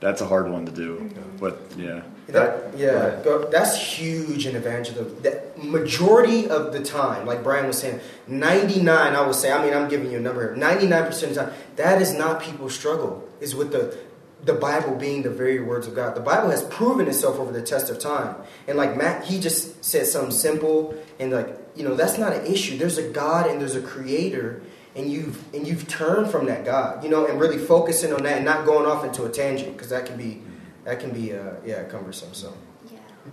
that's 0.00 0.20
a 0.20 0.26
hard 0.26 0.50
one 0.50 0.66
to 0.66 0.72
do. 0.72 1.10
But 1.38 1.60
yeah, 1.76 2.02
That, 2.28 2.76
yeah, 2.76 3.20
go, 3.22 3.48
that's 3.50 3.76
huge 3.76 4.46
in 4.46 4.56
evangelism. 4.56 5.22
The 5.22 5.42
majority 5.56 6.48
of 6.48 6.72
the 6.72 6.82
time, 6.82 7.26
like 7.26 7.42
Brian 7.44 7.66
was 7.66 7.78
saying, 7.78 8.00
99, 8.26 8.88
I 9.14 9.26
would 9.26 9.34
say, 9.34 9.52
I 9.52 9.62
mean, 9.64 9.74
I'm 9.74 9.88
giving 9.88 10.10
you 10.10 10.18
a 10.18 10.20
number, 10.20 10.56
99% 10.56 11.08
of 11.22 11.28
the 11.28 11.34
time, 11.34 11.52
that 11.76 12.00
is 12.02 12.14
not 12.14 12.42
people's 12.42 12.74
struggle, 12.74 13.28
is 13.40 13.54
with 13.54 13.72
the, 13.72 13.96
the 14.44 14.54
Bible 14.54 14.94
being 14.94 15.22
the 15.22 15.30
very 15.30 15.60
words 15.60 15.86
of 15.86 15.94
God. 15.94 16.14
The 16.14 16.20
Bible 16.20 16.50
has 16.50 16.62
proven 16.64 17.08
itself 17.08 17.38
over 17.38 17.52
the 17.52 17.62
test 17.62 17.90
of 17.90 17.98
time. 17.98 18.36
And 18.66 18.76
like 18.76 18.96
Matt, 18.96 19.24
he 19.24 19.38
just 19.38 19.84
said 19.84 20.06
something 20.06 20.32
simple, 20.32 20.94
and 21.18 21.30
like, 21.30 21.56
you 21.74 21.84
know, 21.84 21.94
that's 21.94 22.18
not 22.18 22.32
an 22.32 22.46
issue. 22.46 22.76
There's 22.78 22.98
a 22.98 23.08
God 23.08 23.50
and 23.50 23.60
there's 23.60 23.76
a 23.76 23.82
creator, 23.82 24.62
and 24.96 25.10
you've 25.10 25.42
and 25.54 25.66
you've 25.66 25.86
turned 25.88 26.30
from 26.30 26.46
that 26.46 26.64
God, 26.64 27.04
you 27.04 27.10
know, 27.10 27.26
and 27.26 27.38
really 27.38 27.58
focusing 27.58 28.12
on 28.12 28.22
that 28.24 28.36
and 28.36 28.44
not 28.44 28.64
going 28.64 28.86
off 28.86 29.04
into 29.04 29.24
a 29.24 29.30
tangent 29.30 29.74
because 29.74 29.90
that 29.90 30.06
can 30.06 30.16
be 30.16 30.42
that 30.84 31.00
can 31.00 31.10
be 31.10 31.34
uh, 31.34 31.54
yeah 31.64 31.84
cumbersome. 31.84 32.32
So 32.32 32.54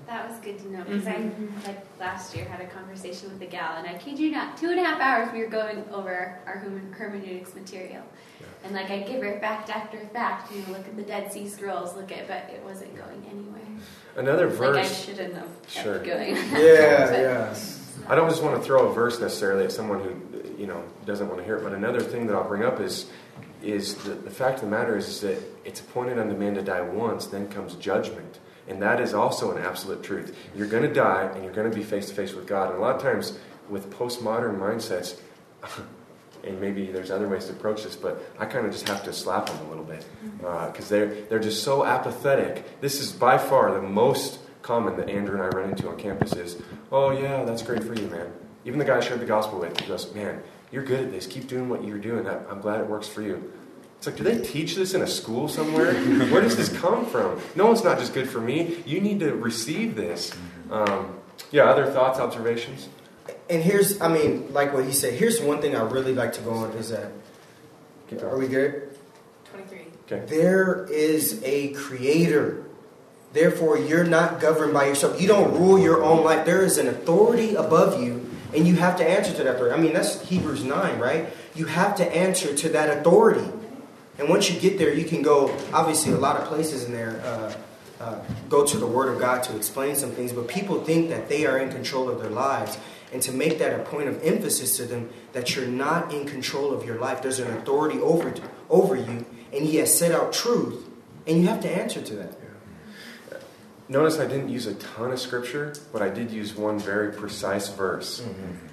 that 0.05 0.29
was 0.29 0.39
good 0.39 0.59
to 0.59 0.71
know 0.71 0.83
because 0.83 1.07
I 1.07 1.15
mm-hmm. 1.15 1.65
like 1.65 1.85
last 1.99 2.35
year 2.35 2.45
had 2.45 2.61
a 2.61 2.67
conversation 2.67 3.31
with 3.31 3.41
a 3.41 3.45
gal, 3.45 3.77
and 3.77 3.87
I 3.87 3.97
kid 3.97 4.19
you 4.19 4.31
not, 4.31 4.57
two 4.57 4.69
and 4.69 4.79
a 4.79 4.83
half 4.83 4.99
hours 4.99 5.33
we 5.33 5.39
were 5.39 5.49
going 5.49 5.83
over 5.91 6.39
our 6.45 6.57
hermen- 6.57 6.93
hermeneutics 6.93 7.55
material, 7.55 8.03
and 8.63 8.73
like 8.73 8.89
I 8.89 8.99
give 8.99 9.21
her 9.23 9.39
fact 9.39 9.69
after 9.69 9.99
fact, 10.07 10.51
you 10.53 10.61
know, 10.61 10.73
look 10.73 10.87
at 10.87 10.95
the 10.95 11.03
Dead 11.03 11.31
Sea 11.31 11.47
Scrolls, 11.47 11.95
look 11.95 12.11
at, 12.11 12.27
but 12.27 12.49
it 12.53 12.61
wasn't 12.63 12.95
going 12.95 13.25
anywhere. 13.29 13.61
Another 14.15 14.47
verse. 14.47 14.75
Like 14.75 14.85
I 14.85 14.87
shouldn't 14.87 15.33
have 15.35 15.61
kept 15.67 15.85
Sure. 15.85 15.99
going. 15.99 16.35
yeah, 16.35 16.51
yeah. 17.11 17.55
I 18.09 18.15
don't 18.15 18.29
just 18.29 18.41
want 18.41 18.55
to 18.55 18.65
throw 18.65 18.87
a 18.87 18.93
verse 18.93 19.19
necessarily 19.19 19.65
at 19.65 19.71
someone 19.71 19.99
who, 19.99 20.51
you 20.57 20.65
know, 20.65 20.83
doesn't 21.05 21.27
want 21.27 21.39
to 21.39 21.45
hear 21.45 21.57
it. 21.57 21.63
But 21.63 21.73
another 21.73 21.99
thing 21.99 22.25
that 22.27 22.35
I'll 22.35 22.47
bring 22.47 22.63
up 22.63 22.79
is, 22.79 23.07
is 23.61 23.95
the, 23.95 24.11
the 24.11 24.29
fact 24.29 24.55
of 24.55 24.61
the 24.61 24.75
matter 24.75 24.95
is, 24.95 25.07
is 25.07 25.21
that 25.21 25.37
it's 25.65 25.81
appointed 25.81 26.17
unto 26.17 26.35
man 26.35 26.55
to 26.55 26.61
die 26.61 26.81
once, 26.81 27.27
then 27.27 27.49
comes 27.49 27.75
judgment. 27.75 28.39
And 28.67 28.81
that 28.81 28.99
is 28.99 29.13
also 29.13 29.55
an 29.55 29.63
absolute 29.63 30.03
truth. 30.03 30.35
You're 30.55 30.67
going 30.67 30.83
to 30.83 30.93
die, 30.93 31.31
and 31.33 31.43
you're 31.43 31.53
going 31.53 31.69
to 31.69 31.75
be 31.75 31.83
face 31.83 32.09
to 32.09 32.13
face 32.13 32.33
with 32.33 32.47
God. 32.47 32.69
And 32.69 32.79
a 32.79 32.81
lot 32.81 32.95
of 32.95 33.01
times, 33.01 33.37
with 33.69 33.89
postmodern 33.91 34.57
mindsets, 34.59 35.19
and 36.43 36.59
maybe 36.61 36.91
there's 36.91 37.11
other 37.11 37.27
ways 37.27 37.45
to 37.45 37.53
approach 37.53 37.83
this, 37.83 37.95
but 37.95 38.21
I 38.39 38.45
kind 38.45 38.65
of 38.65 38.71
just 38.71 38.87
have 38.87 39.03
to 39.03 39.13
slap 39.13 39.47
them 39.47 39.57
a 39.65 39.69
little 39.69 39.83
bit 39.83 40.05
mm-hmm. 40.23 40.45
uh, 40.45 40.67
because 40.67 40.89
they're 40.89 41.07
they're 41.25 41.39
just 41.39 41.63
so 41.63 41.85
apathetic. 41.85 42.79
This 42.81 42.99
is 42.99 43.11
by 43.11 43.37
far 43.37 43.71
the 43.73 43.81
most 43.81 44.39
common 44.61 44.97
that 44.97 45.09
Andrew 45.09 45.35
and 45.35 45.43
I 45.43 45.47
run 45.47 45.69
into 45.69 45.89
on 45.89 45.97
campus 45.97 46.33
is, 46.33 46.61
"Oh 46.91 47.11
yeah, 47.11 47.43
that's 47.43 47.61
great 47.61 47.83
for 47.83 47.93
you, 47.93 48.07
man." 48.07 48.31
Even 48.65 48.79
the 48.79 48.85
guy 48.85 48.97
I 48.97 48.99
shared 48.99 49.21
the 49.21 49.25
gospel 49.25 49.59
with, 49.59 49.79
he 49.79 49.87
goes, 49.87 50.13
"Man, 50.13 50.41
you're 50.71 50.83
good 50.83 51.05
at 51.05 51.11
this. 51.11 51.25
Keep 51.25 51.47
doing 51.47 51.69
what 51.69 51.83
you're 51.83 51.97
doing. 51.97 52.27
I'm 52.27 52.61
glad 52.61 52.81
it 52.81 52.87
works 52.87 53.07
for 53.07 53.21
you." 53.21 53.51
It's 53.97 54.05
like, 54.05 54.15
do 54.15 54.23
they 54.23 54.39
teach 54.39 54.75
this 54.75 54.93
in 54.93 55.01
a 55.01 55.07
school 55.07 55.47
somewhere? 55.47 55.93
Where 56.31 56.41
does 56.41 56.55
this 56.55 56.69
come 56.69 57.05
from? 57.05 57.41
No, 57.55 57.71
it's 57.71 57.83
not 57.83 57.97
just 57.97 58.13
good 58.13 58.29
for 58.29 58.39
me. 58.39 58.83
You 58.85 59.01
need 59.01 59.19
to 59.21 59.33
receive 59.33 59.95
this. 59.95 60.35
Um, 60.71 61.15
yeah. 61.51 61.63
Other 61.63 61.91
thoughts, 61.91 62.19
observations? 62.19 62.89
And 63.49 63.63
here's, 63.63 63.99
I 64.01 64.07
mean, 64.07 64.53
like 64.53 64.73
what 64.73 64.85
he 64.85 64.91
said. 64.91 65.13
Here's 65.13 65.41
one 65.41 65.61
thing 65.61 65.75
I 65.75 65.81
really 65.81 66.13
like 66.13 66.33
to 66.33 66.41
go 66.41 66.51
on 66.51 66.71
is 66.73 66.89
that. 66.89 67.11
Are 68.21 68.37
we 68.37 68.47
good? 68.47 68.95
Twenty-three. 69.51 69.87
Okay. 70.09 70.25
There 70.27 70.85
is 70.85 71.41
a 71.43 71.73
creator. 71.73 72.63
Therefore, 73.33 73.77
you're 73.77 74.05
not 74.05 74.39
governed 74.39 74.73
by 74.73 74.85
yourself. 74.85 75.21
You 75.21 75.27
don't 75.27 75.53
rule 75.53 75.77
your 75.77 76.03
own 76.03 76.23
life. 76.23 76.45
There 76.45 76.63
is 76.63 76.77
an 76.77 76.87
authority 76.87 77.55
above 77.55 78.01
you, 78.01 78.29
and 78.55 78.65
you 78.65 78.75
have 78.75 78.97
to 78.97 79.07
answer 79.07 79.33
to 79.33 79.43
that 79.43 79.55
authority. 79.55 79.75
I 79.75 79.81
mean, 79.81 79.93
that's 79.93 80.21
Hebrews 80.21 80.63
9, 80.63 80.99
right? 80.99 81.27
You 81.53 81.65
have 81.65 81.97
to 81.97 82.15
answer 82.15 82.55
to 82.55 82.69
that 82.69 82.97
authority. 82.97 83.51
And 84.17 84.29
once 84.29 84.49
you 84.49 84.59
get 84.59 84.77
there, 84.77 84.93
you 84.93 85.05
can 85.05 85.21
go, 85.21 85.55
obviously, 85.73 86.13
a 86.13 86.17
lot 86.17 86.37
of 86.37 86.47
places 86.47 86.85
in 86.85 86.91
there 86.91 87.21
uh, 87.23 87.53
uh, 87.99 88.19
go 88.49 88.65
to 88.65 88.77
the 88.77 88.87
Word 88.87 89.13
of 89.13 89.19
God 89.19 89.43
to 89.43 89.55
explain 89.55 89.95
some 89.95 90.11
things, 90.11 90.31
but 90.31 90.47
people 90.47 90.83
think 90.83 91.09
that 91.09 91.29
they 91.29 91.45
are 91.45 91.57
in 91.59 91.69
control 91.69 92.09
of 92.09 92.21
their 92.21 92.31
lives. 92.31 92.77
And 93.13 93.21
to 93.21 93.31
make 93.31 93.59
that 93.59 93.79
a 93.79 93.83
point 93.83 94.09
of 94.09 94.21
emphasis 94.23 94.75
to 94.77 94.85
them 94.85 95.09
that 95.31 95.55
you're 95.55 95.67
not 95.67 96.13
in 96.13 96.27
control 96.27 96.73
of 96.73 96.85
your 96.85 96.99
life, 96.99 97.21
there's 97.21 97.39
an 97.39 97.55
authority 97.55 97.99
over, 97.99 98.33
over 98.69 98.95
you, 98.95 99.25
and 99.53 99.65
He 99.65 99.77
has 99.77 99.97
set 99.97 100.11
out 100.11 100.33
truth, 100.33 100.85
and 101.25 101.39
you 101.39 101.47
have 101.47 101.61
to 101.61 101.69
answer 101.69 102.01
to 102.01 102.15
that. 102.15 102.35
Notice 103.89 104.19
I 104.19 104.27
didn't 104.27 104.49
use 104.49 104.67
a 104.67 104.75
ton 104.75 105.11
of 105.11 105.19
scripture, 105.19 105.73
but 105.93 106.01
I 106.01 106.09
did 106.09 106.29
use 106.29 106.53
one 106.53 106.77
very 106.77 107.13
precise 107.13 107.69
verse. 107.69 108.21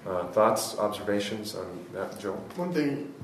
Uh, 0.04 0.26
thoughts, 0.28 0.76
observations 0.76 1.54
on 1.54 1.87
that, 1.92 2.18
Joel? 2.18 2.35
One 2.57 2.74
thing 2.74 3.14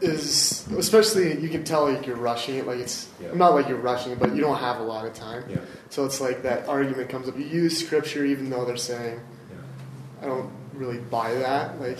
is, 0.00 0.66
especially 0.76 1.38
you 1.40 1.48
can 1.48 1.64
tell 1.64 1.90
like 1.90 2.06
you're 2.06 2.16
rushing 2.16 2.56
it. 2.56 2.66
Like 2.66 2.78
it's 2.78 3.08
Yeah. 3.20 3.34
not 3.34 3.54
like 3.54 3.68
you're 3.68 3.78
rushing 3.78 4.12
it, 4.12 4.18
but 4.18 4.34
you 4.34 4.40
don't 4.40 4.58
have 4.58 4.78
a 4.80 4.82
lot 4.82 5.06
of 5.06 5.14
time. 5.14 5.44
Yeah. 5.48 5.58
So 5.90 6.04
it's 6.04 6.20
like 6.20 6.42
that 6.42 6.68
argument 6.68 7.08
comes 7.08 7.28
up. 7.28 7.36
You 7.38 7.44
use 7.44 7.78
scripture 7.84 8.24
even 8.24 8.50
though 8.50 8.64
they're 8.64 8.76
saying, 8.76 9.20
I 10.22 10.26
don't 10.26 10.50
really 10.74 10.98
buy 10.98 11.34
that. 11.34 11.80
Like, 11.80 11.98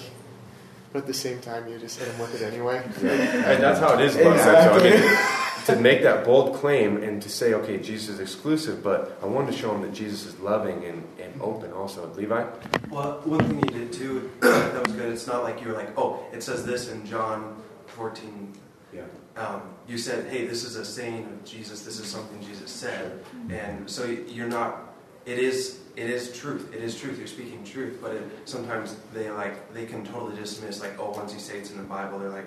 but 0.93 1.01
at 1.01 1.07
the 1.07 1.15
same 1.15 1.41
time, 1.41 1.69
you 1.69 1.79
just 1.79 1.99
hit 1.99 2.09
them 2.09 2.19
with 2.19 2.41
it 2.41 2.45
anyway. 2.45 2.83
And 2.85 3.63
that's 3.63 3.79
how 3.79 3.95
it 3.95 4.01
is. 4.01 4.17
Exactly. 4.17 4.91
that. 4.91 5.65
So, 5.65 5.73
I 5.73 5.75
mean, 5.75 5.77
to 5.77 5.83
make 5.83 6.03
that 6.03 6.25
bold 6.25 6.57
claim 6.57 7.03
and 7.03 7.23
to 7.23 7.29
say, 7.29 7.55
okay, 7.55 7.79
Jesus 7.79 8.09
is 8.15 8.21
exclusive, 8.21 8.83
but 8.83 9.17
I 9.23 9.27
wanted 9.27 9.53
to 9.53 9.57
show 9.59 9.73
him 9.73 9.83
that 9.83 9.95
Jesus 9.95 10.27
is 10.27 10.39
loving 10.41 10.85
and, 10.85 11.05
and 11.21 11.41
open 11.41 11.73
also. 11.73 12.13
Levi? 12.15 12.45
Well, 12.91 13.21
one 13.25 13.45
thing 13.47 13.59
you 13.59 13.79
did 13.79 13.93
too 13.93 14.31
that 14.41 14.85
was 14.85 14.97
good. 14.97 15.13
It's 15.13 15.27
not 15.29 15.45
like 15.45 15.61
you 15.63 15.69
were 15.69 15.75
like, 15.75 15.97
oh, 15.97 16.25
it 16.33 16.43
says 16.43 16.65
this 16.67 16.89
in 16.89 17.07
John 17.07 17.57
14. 18.01 18.53
Yeah. 18.95 19.03
Um, 19.37 19.61
you 19.87 19.99
said, 19.99 20.33
hey, 20.33 20.47
this 20.47 20.65
is 20.65 20.77
a 20.77 20.85
saying 20.85 21.25
of 21.27 21.45
Jesus. 21.45 21.83
This 21.83 22.01
is 22.01 22.07
something 22.07 22.41
Jesus 22.43 22.71
said, 22.71 23.23
and 23.51 23.89
so 23.89 24.05
you're 24.05 24.49
not. 24.49 24.95
It 25.27 25.39
is. 25.39 25.81
It 25.97 26.09
is 26.09 26.37
truth. 26.37 26.73
It 26.75 26.83
is 26.83 26.99
truth. 26.99 27.19
You're 27.19 27.27
speaking 27.27 27.63
truth, 27.63 27.99
but 28.01 28.13
it, 28.13 28.23
sometimes 28.47 28.97
they 29.13 29.31
like 29.31 29.73
they 29.75 29.85
can 29.85 30.05
totally 30.05 30.35
dismiss 30.35 30.81
like, 30.81 30.99
oh, 30.99 31.11
once 31.11 31.35
you 31.35 31.39
say 31.39 31.59
it's 31.59 31.73
in 31.73 31.77
the 31.77 31.83
Bible, 31.85 32.19
they're 32.19 32.31
like, 32.31 32.47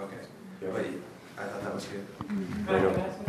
okay. 0.00 0.22
But 0.72 0.86
I 1.38 1.46
thought 1.48 1.62
that 1.62 1.74
was 1.74 1.84
good. 1.84 2.06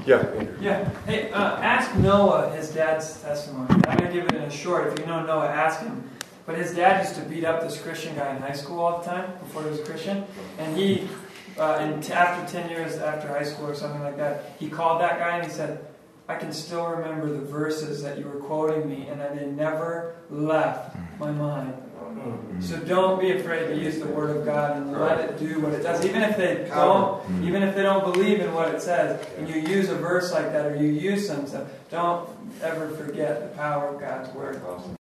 Yeah, 0.08 0.26
Yeah. 0.62 0.90
Hey, 1.06 1.30
uh, 1.32 1.58
ask 1.58 1.94
Noah 1.98 2.56
his 2.56 2.70
dad's 2.70 3.22
testimony. 3.22 3.68
I'm 3.70 3.98
going 3.98 4.12
to 4.12 4.14
give 4.14 4.26
it 4.26 4.34
in 4.34 4.44
a 4.44 4.52
short. 4.52 4.94
If 4.94 5.00
you 5.00 5.06
know 5.06 5.26
Noah, 5.26 5.48
ask 5.48 5.82
him. 5.82 6.10
But 6.50 6.58
his 6.58 6.74
dad 6.74 7.04
used 7.04 7.14
to 7.14 7.22
beat 7.30 7.46
up 7.46 7.62
this 7.62 7.80
Christian 7.80 8.16
guy 8.16 8.36
in 8.36 8.42
high 8.42 8.54
school 8.54 8.80
all 8.80 9.00
the 9.00 9.06
time 9.06 9.32
before 9.38 9.62
he 9.62 9.70
was 9.70 9.80
a 9.82 9.84
Christian. 9.84 10.26
And 10.58 10.76
he, 10.76 11.08
uh, 11.60 11.78
and 11.80 12.04
t- 12.04 12.14
after 12.14 12.52
10 12.52 12.70
years 12.70 12.98
after 12.98 13.28
high 13.28 13.44
school 13.44 13.68
or 13.68 13.76
something 13.76 14.02
like 14.02 14.18
that, 14.18 14.56
he 14.60 14.70
called 14.70 15.02
that 15.02 15.20
guy 15.20 15.38
and 15.38 15.46
he 15.46 15.52
said, 15.52 15.86
I 16.28 16.36
can 16.36 16.54
still 16.54 16.86
remember 16.88 17.28
the 17.28 17.42
verses 17.42 18.04
that 18.04 18.20
you 18.20 18.26
were 18.26 18.40
quoting 18.40 18.88
me, 18.88 19.08
and 19.08 19.20
that 19.20 19.36
they 19.36 19.48
never 19.48 20.16
left 20.30 20.96
my 21.20 21.32
mind. 21.32 21.74
So 22.60 22.78
don't 22.78 23.20
be 23.20 23.32
afraid 23.32 23.68
to 23.68 23.76
use 23.76 23.98
the 24.00 24.08
Word 24.08 24.36
of 24.38 24.46
God 24.46 24.78
and 24.78 24.92
let 24.92 25.20
it 25.22 25.40
do 25.40 25.60
what 25.60 25.74
it 25.74 25.82
does. 25.82 26.06
Even 26.06 26.22
if 26.22 26.38
they 26.38 26.68
don't, 26.68 27.44
even 27.44 27.64
if 27.64 27.74
they 27.76 27.82
don't 27.82 28.04
believe 28.14 28.42
in 28.42 28.54
what 28.54 28.68
it 28.76 28.82
says, 28.82 29.26
and 29.38 29.48
you 29.50 29.56
use 29.56 29.90
a 29.90 29.96
verse 29.96 30.32
like 30.32 30.52
that 30.52 30.66
or 30.68 30.76
you 30.76 30.88
use 30.88 31.28
some 31.28 31.48
stuff, 31.48 31.68
don't 31.90 32.30
ever 32.62 32.90
forget 32.92 33.42
the 33.42 33.58
power 33.58 33.88
of 33.88 34.00
God's 34.00 34.30
Word. 34.36 34.62